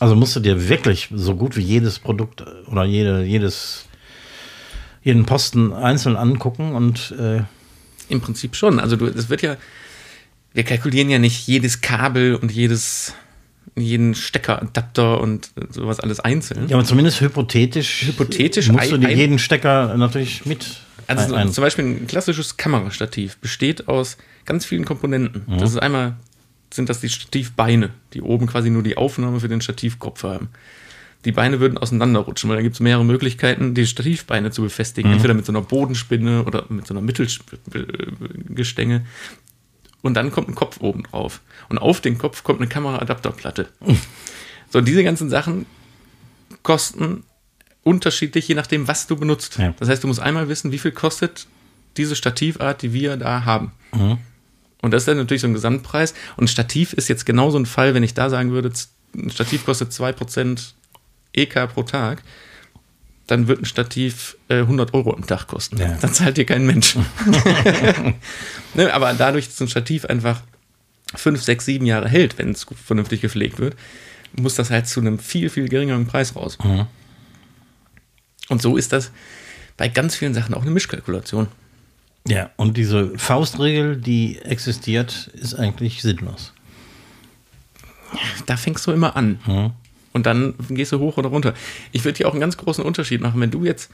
[0.00, 3.86] Also musst du dir wirklich so gut wie jedes Produkt oder jede, jedes,
[5.02, 7.42] jeden Posten einzeln angucken und äh,
[8.08, 8.78] Im Prinzip schon.
[8.78, 9.56] Also du, das wird ja,
[10.52, 13.14] wir kalkulieren ja nicht jedes Kabel und jedes,
[13.76, 16.68] jeden Steckeradapter und sowas alles einzeln.
[16.68, 20.82] ja, aber zumindest hypothetisch, Hypothetisch musst du dir jeden Stecker natürlich mit.
[21.06, 25.44] Also so, ein, zum Beispiel ein klassisches Kamerastativ besteht aus ganz vielen Komponenten.
[25.46, 25.58] Mhm.
[25.58, 26.16] Das ist einmal
[26.74, 30.48] sind das die Stativbeine, die oben quasi nur die Aufnahme für den Stativkopf haben.
[31.24, 35.12] Die Beine würden auseinanderrutschen, weil da gibt es mehrere Möglichkeiten, die Stativbeine zu befestigen.
[35.12, 39.06] Entweder mit so einer Bodenspinne oder mit so einer Mittelgestänge.
[40.02, 41.40] Und dann kommt ein Kopf oben drauf.
[41.68, 43.68] Und auf den Kopf kommt eine Kameraadapterplatte.
[44.70, 45.66] So, diese ganzen Sachen
[46.62, 47.24] kosten
[47.84, 49.58] unterschiedlich, je nachdem, was du benutzt.
[49.58, 49.74] Ja.
[49.78, 51.46] Das heißt, du musst einmal wissen, wie viel kostet
[51.96, 53.72] diese Stativart, die wir da haben.
[53.92, 54.18] Mhm.
[54.80, 56.14] Und das ist dann natürlich so ein Gesamtpreis.
[56.36, 58.72] Und ein Stativ ist jetzt genauso ein Fall, wenn ich da sagen würde,
[59.14, 60.72] ein Stativ kostet 2%
[61.32, 62.22] EK pro Tag,
[63.26, 65.78] dann wird ein Stativ äh, 100 Euro am Tag kosten.
[65.78, 65.96] Ja.
[66.00, 66.96] Dann zahlt dir kein Mensch.
[68.74, 70.42] ne, aber dadurch, dass ein Stativ einfach
[71.14, 73.76] 5, 6, 7 Jahre hält, wenn es vernünftig gepflegt wird,
[74.36, 76.58] muss das halt zu einem viel, viel geringeren Preis raus.
[76.62, 76.86] Mhm.
[78.48, 79.12] Und so ist das
[79.76, 81.48] bei ganz vielen Sachen auch eine Mischkalkulation.
[82.26, 86.52] Ja, und diese Faustregel, die existiert, ist eigentlich sinnlos.
[88.46, 89.40] Da fängst du immer an.
[89.46, 89.72] Mhm.
[90.12, 91.54] Und dann gehst du hoch oder runter.
[91.92, 93.40] Ich würde dir auch einen ganz großen Unterschied machen.
[93.40, 93.90] Wenn du jetzt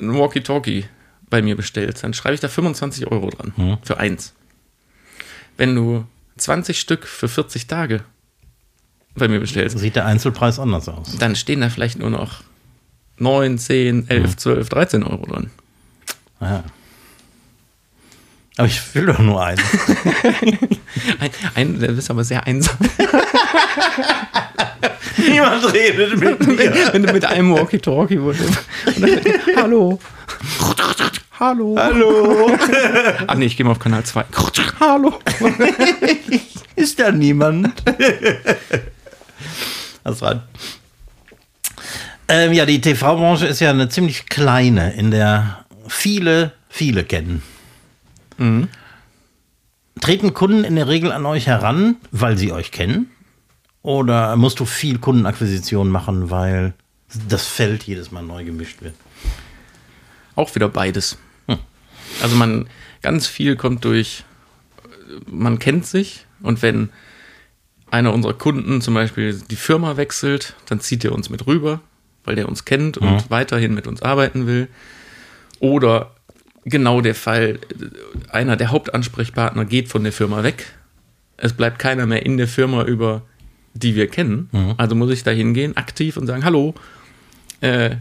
[0.00, 0.84] ein Walkie-Talkie
[1.30, 3.78] bei mir bestellst, dann schreibe ich da 25 Euro dran.
[3.82, 4.34] Für eins.
[5.56, 6.04] Wenn du
[6.36, 8.02] 20 Stück für 40 Tage
[9.14, 11.16] bei mir bestellst, Sieht der Einzelpreis anders aus.
[11.18, 12.42] dann stehen da vielleicht nur noch
[13.18, 15.50] 9, 10, 11, 12, 13 Euro dran.
[16.40, 16.64] Ja.
[18.56, 19.60] Aber ich will doch nur einen.
[21.20, 22.76] Ein, ein, der ist aber sehr einsam.
[25.28, 26.92] Niemand redet mit mir.
[26.92, 28.38] Wenn du mit einem Walkie-Talkie wurde.
[28.86, 29.20] Und dann,
[29.56, 29.98] Hallo.
[31.38, 31.74] Hallo.
[31.78, 32.50] Hallo.
[33.26, 34.24] Ach nee, ich gehe mal auf Kanal 2.
[34.80, 35.18] Hallo.
[36.76, 37.82] Ist da niemand?
[40.04, 40.42] Das war.
[42.28, 47.42] Ähm, ja, die TV-Branche ist ja eine ziemlich kleine, in der viele, viele kennen.
[50.00, 53.10] Treten Kunden in der Regel an euch heran, weil sie euch kennen?
[53.82, 56.74] Oder musst du viel Kundenakquisition machen, weil
[57.28, 58.94] das Feld jedes Mal neu gemischt wird?
[60.34, 61.18] Auch wieder beides.
[62.22, 62.68] Also man,
[63.02, 64.24] ganz viel kommt durch,
[65.26, 66.90] man kennt sich und wenn
[67.90, 71.80] einer unserer Kunden zum Beispiel die Firma wechselt, dann zieht er uns mit rüber,
[72.24, 74.68] weil der uns kennt und weiterhin mit uns arbeiten will.
[75.58, 76.14] Oder
[76.64, 77.58] genau der Fall,
[78.30, 80.66] einer der Hauptansprechpartner geht von der Firma weg.
[81.36, 83.22] Es bleibt keiner mehr in der Firma, über
[83.74, 84.48] die wir kennen.
[84.76, 86.74] Also muss ich da hingehen, aktiv und sagen, hallo,
[87.60, 87.96] äh,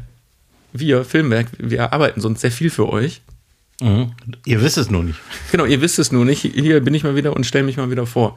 [0.73, 3.21] wir, Filmwerk, wir arbeiten sonst sehr viel für euch.
[3.81, 4.11] Mhm.
[4.45, 5.19] Ihr wisst es nur nicht.
[5.51, 6.41] Genau, ihr wisst es nur nicht.
[6.41, 8.35] Hier bin ich mal wieder und stelle mich mal wieder vor.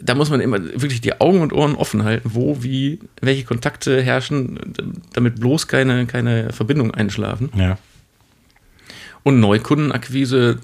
[0.00, 4.00] Da muss man immer wirklich die Augen und Ohren offen halten, wo, wie, welche Kontakte
[4.00, 4.58] herrschen,
[5.12, 7.50] damit bloß keine, keine Verbindung einschlafen.
[7.56, 7.78] Ja.
[9.24, 10.58] Und Neukundenakquise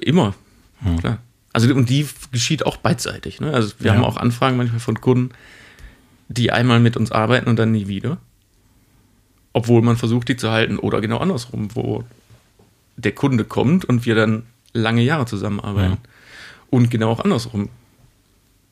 [0.00, 0.34] immer.
[1.00, 1.18] Klar.
[1.56, 3.40] Also, und die geschieht auch beidseitig.
[3.40, 3.50] Ne?
[3.50, 3.96] Also, wir Ja.
[3.96, 5.30] haben auch Anfragen manchmal von Kunden,
[6.28, 8.18] die einmal mit uns arbeiten und dann nie wieder.
[9.54, 10.78] Obwohl man versucht, die zu halten.
[10.78, 12.04] Oder genau andersrum, wo
[12.98, 14.42] der Kunde kommt und wir dann
[14.74, 15.96] lange Jahre zusammenarbeiten.
[16.68, 17.70] Und genau auch andersrum.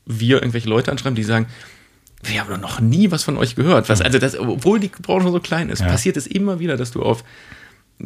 [0.05, 1.47] Wir irgendwelche Leute anschreiben, die sagen,
[2.23, 3.89] wir haben doch noch nie was von euch gehört.
[3.89, 5.87] Was, also das, obwohl die Branche so klein ist, Ja.
[5.87, 7.25] passiert es immer wieder, dass du auf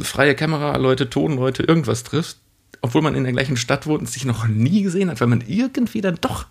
[0.01, 2.39] freie Kameraleute, Tonleute, irgendwas triffst,
[2.81, 5.43] obwohl man in der gleichen Stadt wohnt und sich noch nie gesehen hat, weil man
[5.47, 6.47] irgendwie dann doch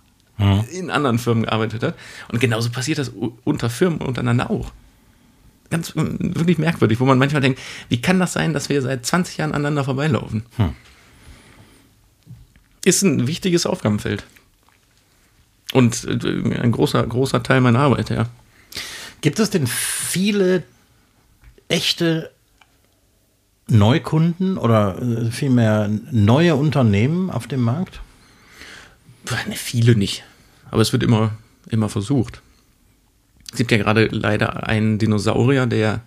[0.72, 1.96] in anderen Firmen gearbeitet hat.
[2.32, 3.12] Und genauso passiert das
[3.44, 4.72] unter Firmen untereinander auch.
[5.70, 7.60] Ganz mm, wirklich merkwürdig, wo man manchmal denkt,
[7.90, 10.44] wie kann das sein, dass wir seit 20 Jahren aneinander vorbeilaufen?
[12.86, 14.26] Ist ein wichtiges Aufgabenfeld.
[15.74, 18.30] Und äh, ein großer, großer Teil meiner Arbeit, ja.
[19.22, 20.64] Gibt es denn viele
[21.68, 22.32] echte
[23.68, 28.02] Neukunden oder äh, vielmehr neue Unternehmen auf dem Markt?
[29.48, 30.24] Ne, viele nicht.
[30.72, 31.38] Aber es wird immer,
[31.70, 32.42] immer versucht.
[33.52, 36.02] Es gibt ja gerade leider einen Dinosaurier, der,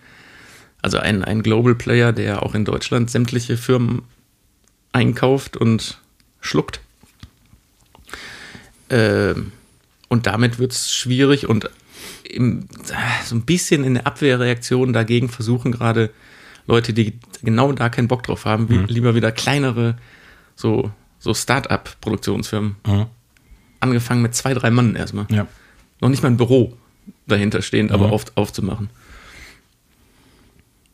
[0.82, 4.02] also einen, einen Global Player, der auch in Deutschland sämtliche Firmen
[4.92, 5.98] einkauft und
[6.40, 6.80] schluckt.
[8.88, 9.52] Ähm,
[10.08, 11.70] und damit wird es schwierig und
[12.24, 12.68] im,
[13.24, 16.10] so ein bisschen in der Abwehrreaktion dagegen versuchen gerade
[16.70, 19.96] Leute, die genau da keinen Bock drauf haben, wie, lieber wieder kleinere,
[20.54, 22.76] so, so Start-up-Produktionsfirmen.
[23.80, 25.26] Angefangen mit zwei, drei Mann erstmal.
[25.30, 25.48] Ja.
[26.00, 26.76] Noch nicht mal ein Büro
[27.26, 28.88] dahinter stehend, aber auf, aufzumachen.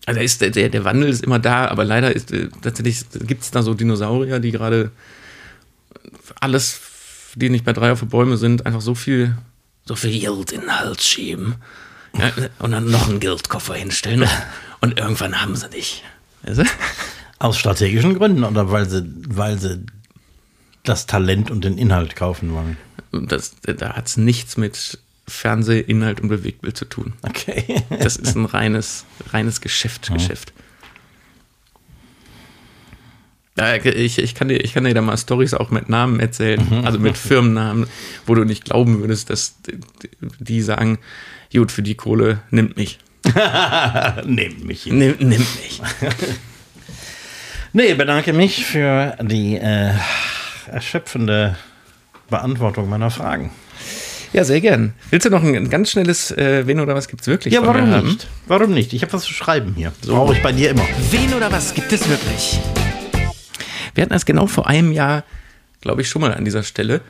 [0.06, 3.42] Also ist der, der, der Wandel ist immer da, aber leider ist äh, tatsächlich gibt
[3.42, 4.92] es da so Dinosaurier, die gerade
[6.40, 6.80] alles,
[7.34, 9.36] die nicht bei drei auf Bäume sind, einfach so viel,
[9.84, 11.56] so viel Geld in den Hals schieben.
[12.16, 14.26] Ja, und dann noch einen Geldkoffer hinstellen.
[14.80, 16.02] Und irgendwann haben sie nicht.
[16.42, 16.64] Weißt du?
[17.38, 19.84] Aus strategischen Gründen oder weil sie, weil sie
[20.84, 22.76] das Talent und den Inhalt kaufen wollen.
[23.12, 24.98] Das, da hat es nichts mit
[25.28, 27.14] Fernsehinhalt und Bewegtbild zu tun.
[27.22, 27.82] Okay.
[28.00, 30.52] Das ist ein reines, reines Geschäft, Geschäft.
[33.58, 36.84] Ja, ich, ich, kann dir, ich kann dir da mal Stories auch mit Namen erzählen,
[36.84, 37.86] also mit Firmennamen,
[38.26, 39.78] wo du nicht glauben würdest, dass die-
[40.38, 40.98] die sagen,
[41.52, 42.98] gut, für die Kohle nimmt mich.
[44.24, 44.98] Nehmt mich hin.
[44.98, 45.80] Nimm, nimmt mich.
[47.72, 49.92] Nee, bedanke mich für die äh,
[50.70, 51.56] erschöpfende
[52.30, 53.50] Beantwortung meiner Fragen.
[54.32, 54.92] Ja, sehr gern.
[55.10, 57.90] Willst du noch ein, ein ganz schnelles äh, Wen oder was gibt's wirklich Ja, warum
[57.90, 58.06] haben?
[58.06, 58.26] nicht?
[58.46, 58.92] Warum nicht?
[58.92, 59.92] Ich habe was zu schreiben hier.
[60.06, 60.84] Brauche ich bei dir immer.
[61.10, 62.58] Wen oder was gibt es wirklich?
[63.94, 65.24] Wir hatten das genau vor einem Jahr,
[65.80, 67.00] glaube ich, schon mal an dieser Stelle,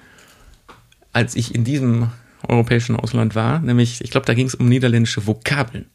[1.13, 2.11] als ich in diesem
[2.49, 3.61] europäischen Ausland war.
[3.61, 5.87] Nämlich, ich glaube, da ging es um niederländische Vokabeln.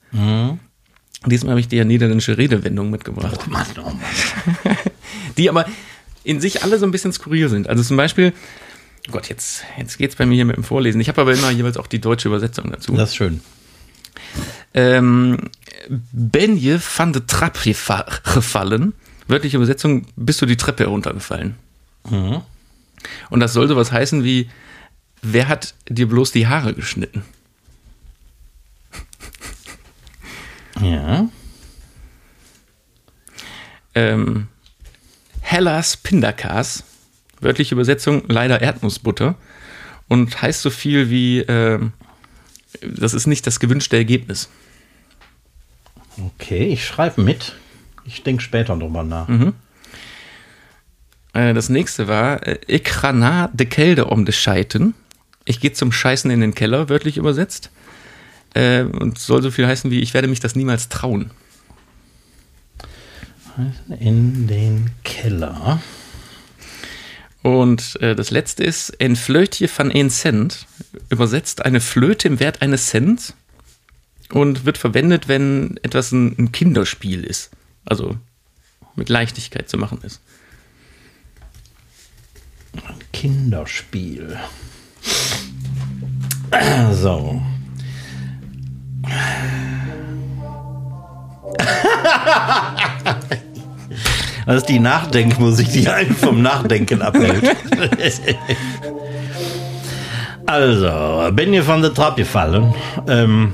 [1.23, 3.99] Und diesmal habe ich dir niederländische Redewendungen mitgebracht, Mann, oh Mann.
[5.37, 5.65] die aber
[6.23, 7.67] in sich alle so ein bisschen skurril sind.
[7.69, 8.33] Also zum Beispiel,
[9.07, 10.99] oh Gott, jetzt, jetzt geht es bei mir hier mit dem Vorlesen.
[11.01, 12.95] Ich habe aber immer jeweils auch die deutsche Übersetzung dazu.
[12.95, 13.41] Das ist schön.
[14.73, 15.37] Ähm,
[16.11, 18.93] ben je van de trap gefa- gefallen?
[19.27, 21.55] Wörtliche Übersetzung, bist du die Treppe heruntergefallen?
[23.29, 24.49] Und das soll sowas heißen wie,
[25.21, 27.23] wer hat dir bloß die Haare geschnitten?
[30.79, 31.29] Ja.
[33.93, 34.47] Ähm,
[35.41, 36.83] Hellas Pindakas,
[37.39, 39.35] wörtliche Übersetzung, leider Erdnussbutter.
[40.07, 41.93] Und heißt so viel wie, ähm,
[42.81, 44.49] das ist nicht das gewünschte Ergebnis.
[46.17, 47.55] Okay, ich schreibe mit.
[48.03, 49.29] Ich denke später drüber nach.
[51.33, 54.93] Äh, das nächste war, äh, ik ga na de Kelde om de Scheiten.
[55.45, 57.71] Ich gehe zum Scheißen in den Keller, wörtlich übersetzt.
[58.53, 61.31] Äh, und soll so viel heißen wie, ich werde mich das niemals trauen.
[63.99, 65.81] In den Keller.
[67.41, 70.67] Und äh, das letzte ist, ein Flötje van een Cent.
[71.09, 73.33] Übersetzt eine Flöte im Wert eines Cent.
[74.29, 77.51] Und wird verwendet, wenn etwas ein, ein Kinderspiel ist.
[77.83, 78.17] Also
[78.95, 80.21] mit Leichtigkeit zu machen ist.
[83.11, 84.37] Kinderspiel.
[86.91, 87.41] So.
[94.47, 97.55] Das ist die Nachdenkmusik, die einen vom Nachdenken abhält.
[100.47, 102.73] Also, bin ihr von der Treppe gefallen?
[103.07, 103.53] Ähm,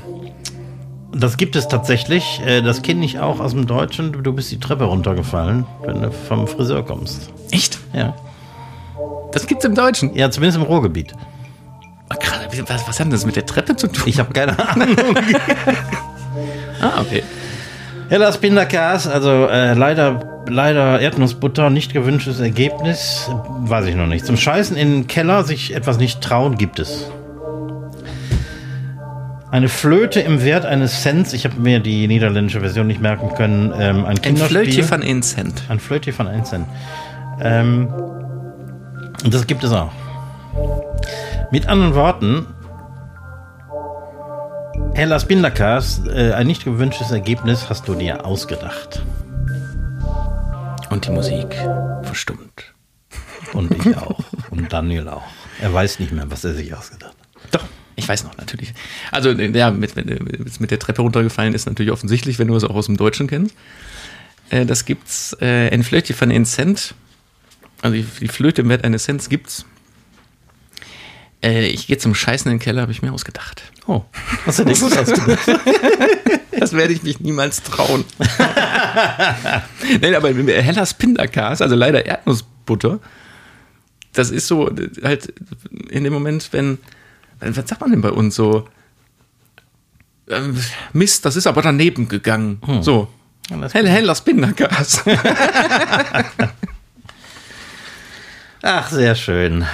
[1.14, 2.40] das gibt es tatsächlich.
[2.44, 4.22] Äh, Das kenne ich auch aus dem Deutschen.
[4.24, 7.30] Du bist die Treppe runtergefallen, wenn du vom Friseur kommst.
[7.50, 7.78] Echt?
[7.92, 8.14] Ja.
[9.32, 10.14] Das gibt's im Deutschen.
[10.16, 11.12] Ja, zumindest im Ruhrgebiet.
[12.66, 14.04] Was, was hat denn das mit der Treppe zu tun?
[14.06, 14.96] Ich habe keine Ahnung.
[16.80, 17.22] Ah, okay.
[18.08, 23.30] Hellas Pindakas, also äh, leider, leider Erdnussbutter, nicht gewünschtes Ergebnis,
[23.60, 24.24] weiß ich noch nicht.
[24.24, 27.10] Zum Scheißen in den Keller, sich etwas nicht trauen, gibt es.
[29.50, 33.74] Eine Flöte im Wert eines Cents, ich habe mir die niederländische Version nicht merken können,
[33.78, 34.36] ähm, ein Ein.
[34.36, 35.62] Flötje von 1 Cent.
[35.68, 36.66] Ein Flötchen von 1 Cent.
[37.42, 37.88] Ähm,
[39.24, 39.90] und das gibt es auch.
[41.50, 42.46] Mit anderen Worten,
[44.94, 49.02] Hellas Binderkas, äh, ein nicht gewünschtes Ergebnis hast du dir ausgedacht.
[50.90, 51.54] Und die Musik
[52.02, 52.74] verstummt.
[53.54, 54.20] Und ich auch.
[54.50, 55.22] Und Daniel auch.
[55.60, 57.54] Er weiß nicht mehr, was er sich ausgedacht hat.
[57.54, 57.64] Doch,
[57.96, 58.74] ich weiß noch, natürlich.
[59.10, 62.74] Also, ja, mit, mit, mit der Treppe runtergefallen ist natürlich offensichtlich, wenn du es auch
[62.74, 63.54] aus dem Deutschen kennst.
[64.50, 66.94] Äh, das gibt's, äh, ein Flötchen von 1 Cent.
[67.80, 69.64] Also, die, die Flöte im Wert eines Cents gibt's.
[71.42, 73.62] Äh, ich gehe zum Scheißen in den Keller, habe ich mir ausgedacht.
[73.86, 74.02] Oh,
[74.46, 75.38] hast du gut ausgedacht?
[76.58, 78.04] Das werde ich mich niemals trauen.
[80.00, 82.98] Nein, aber Hellas Pindakas, also leider Erdnussbutter,
[84.12, 84.68] das ist so
[85.04, 85.32] halt
[85.88, 86.78] in dem Moment, wenn,
[87.38, 88.66] was sagt man denn bei uns so?
[90.28, 90.60] Ähm,
[90.92, 92.60] Mist, das ist aber daneben gegangen.
[92.82, 93.06] So.
[93.50, 95.04] Alles Hell, Hellas Pindakas.
[98.62, 99.64] Ach, sehr schön.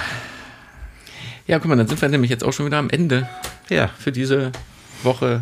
[1.47, 3.29] Ja, guck mal, dann sind wir nämlich jetzt auch schon wieder am Ende
[3.69, 4.51] Ja, für diese
[5.03, 5.41] Woche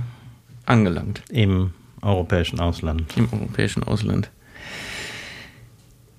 [0.66, 3.06] angelangt im europäischen Ausland.
[3.16, 4.30] im europäischen Ausland.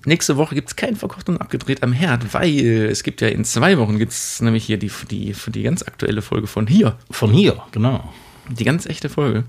[0.05, 3.43] Nächste Woche gibt es kein verkocht und abgedreht am Herd, weil es gibt ja in
[3.43, 6.95] zwei Wochen gibt es nämlich hier die, die, die ganz aktuelle Folge von hier.
[7.09, 8.13] Von hier, genau.
[8.49, 9.45] Die ganz echte Folge.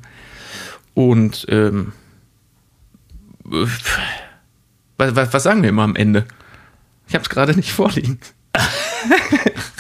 [0.95, 1.93] Und ähm,
[3.53, 3.67] äh,
[4.97, 6.25] was, was, was sagen wir immer am Ende?
[7.07, 8.19] Ich habe es gerade nicht vorliegen.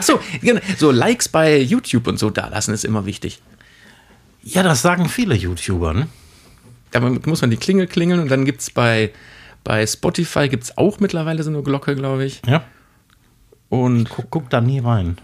[0.00, 0.60] Achso, genau.
[0.78, 3.42] so Likes bei YouTube und so da lassen ist immer wichtig.
[4.42, 6.08] Ja, das sagen viele YouTuber, ne?
[6.90, 9.10] Da muss man die Klingel klingeln und dann gibt es bei,
[9.62, 12.40] bei Spotify gibt's auch mittlerweile so eine Glocke, glaube ich.
[12.46, 12.64] Ja.
[13.68, 15.18] Und Guck, guck da nie rein.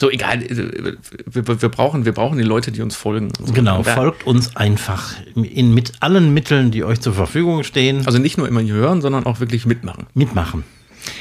[0.00, 0.96] so, egal, äh,
[1.26, 3.30] wir, wir, brauchen, wir brauchen die Leute, die uns folgen.
[3.38, 3.52] so.
[3.52, 8.06] Genau, folgt uns einfach in, mit allen Mitteln, die euch zur Verfügung stehen.
[8.06, 10.06] Also nicht nur immer hören, sondern auch wirklich mitmachen.
[10.14, 10.64] mitmachen.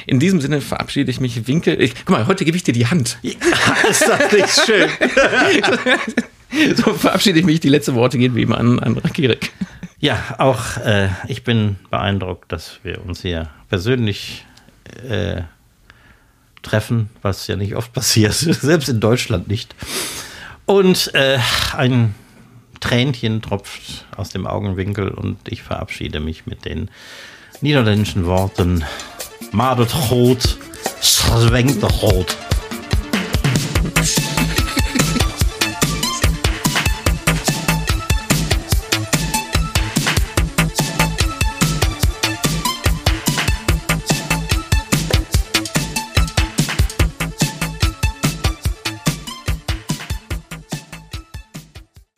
[0.06, 1.76] In diesem Sinne verabschiede ich mich, winke.
[1.76, 3.18] Ich, guck mal, heute gebe ich dir die Hand.
[3.90, 4.90] Ist das nicht schön?
[6.76, 7.60] So verabschiede ich mich.
[7.60, 9.52] Die letzten Worte gehen wie immer an, an Rakirik.
[10.00, 14.46] Ja, auch äh, ich bin beeindruckt, dass wir uns hier persönlich
[15.08, 15.44] äh,
[16.62, 19.76] treffen, was ja nicht oft passiert, selbst in Deutschland nicht.
[20.66, 21.40] Und äh,
[21.76, 22.16] ein
[22.80, 26.90] Tränchen tropft aus dem Augenwinkel und ich verabschiede mich mit den
[27.62, 28.86] niederländischen Worten
[29.52, 30.58] Madet rot,
[31.02, 32.38] schwenkt rot.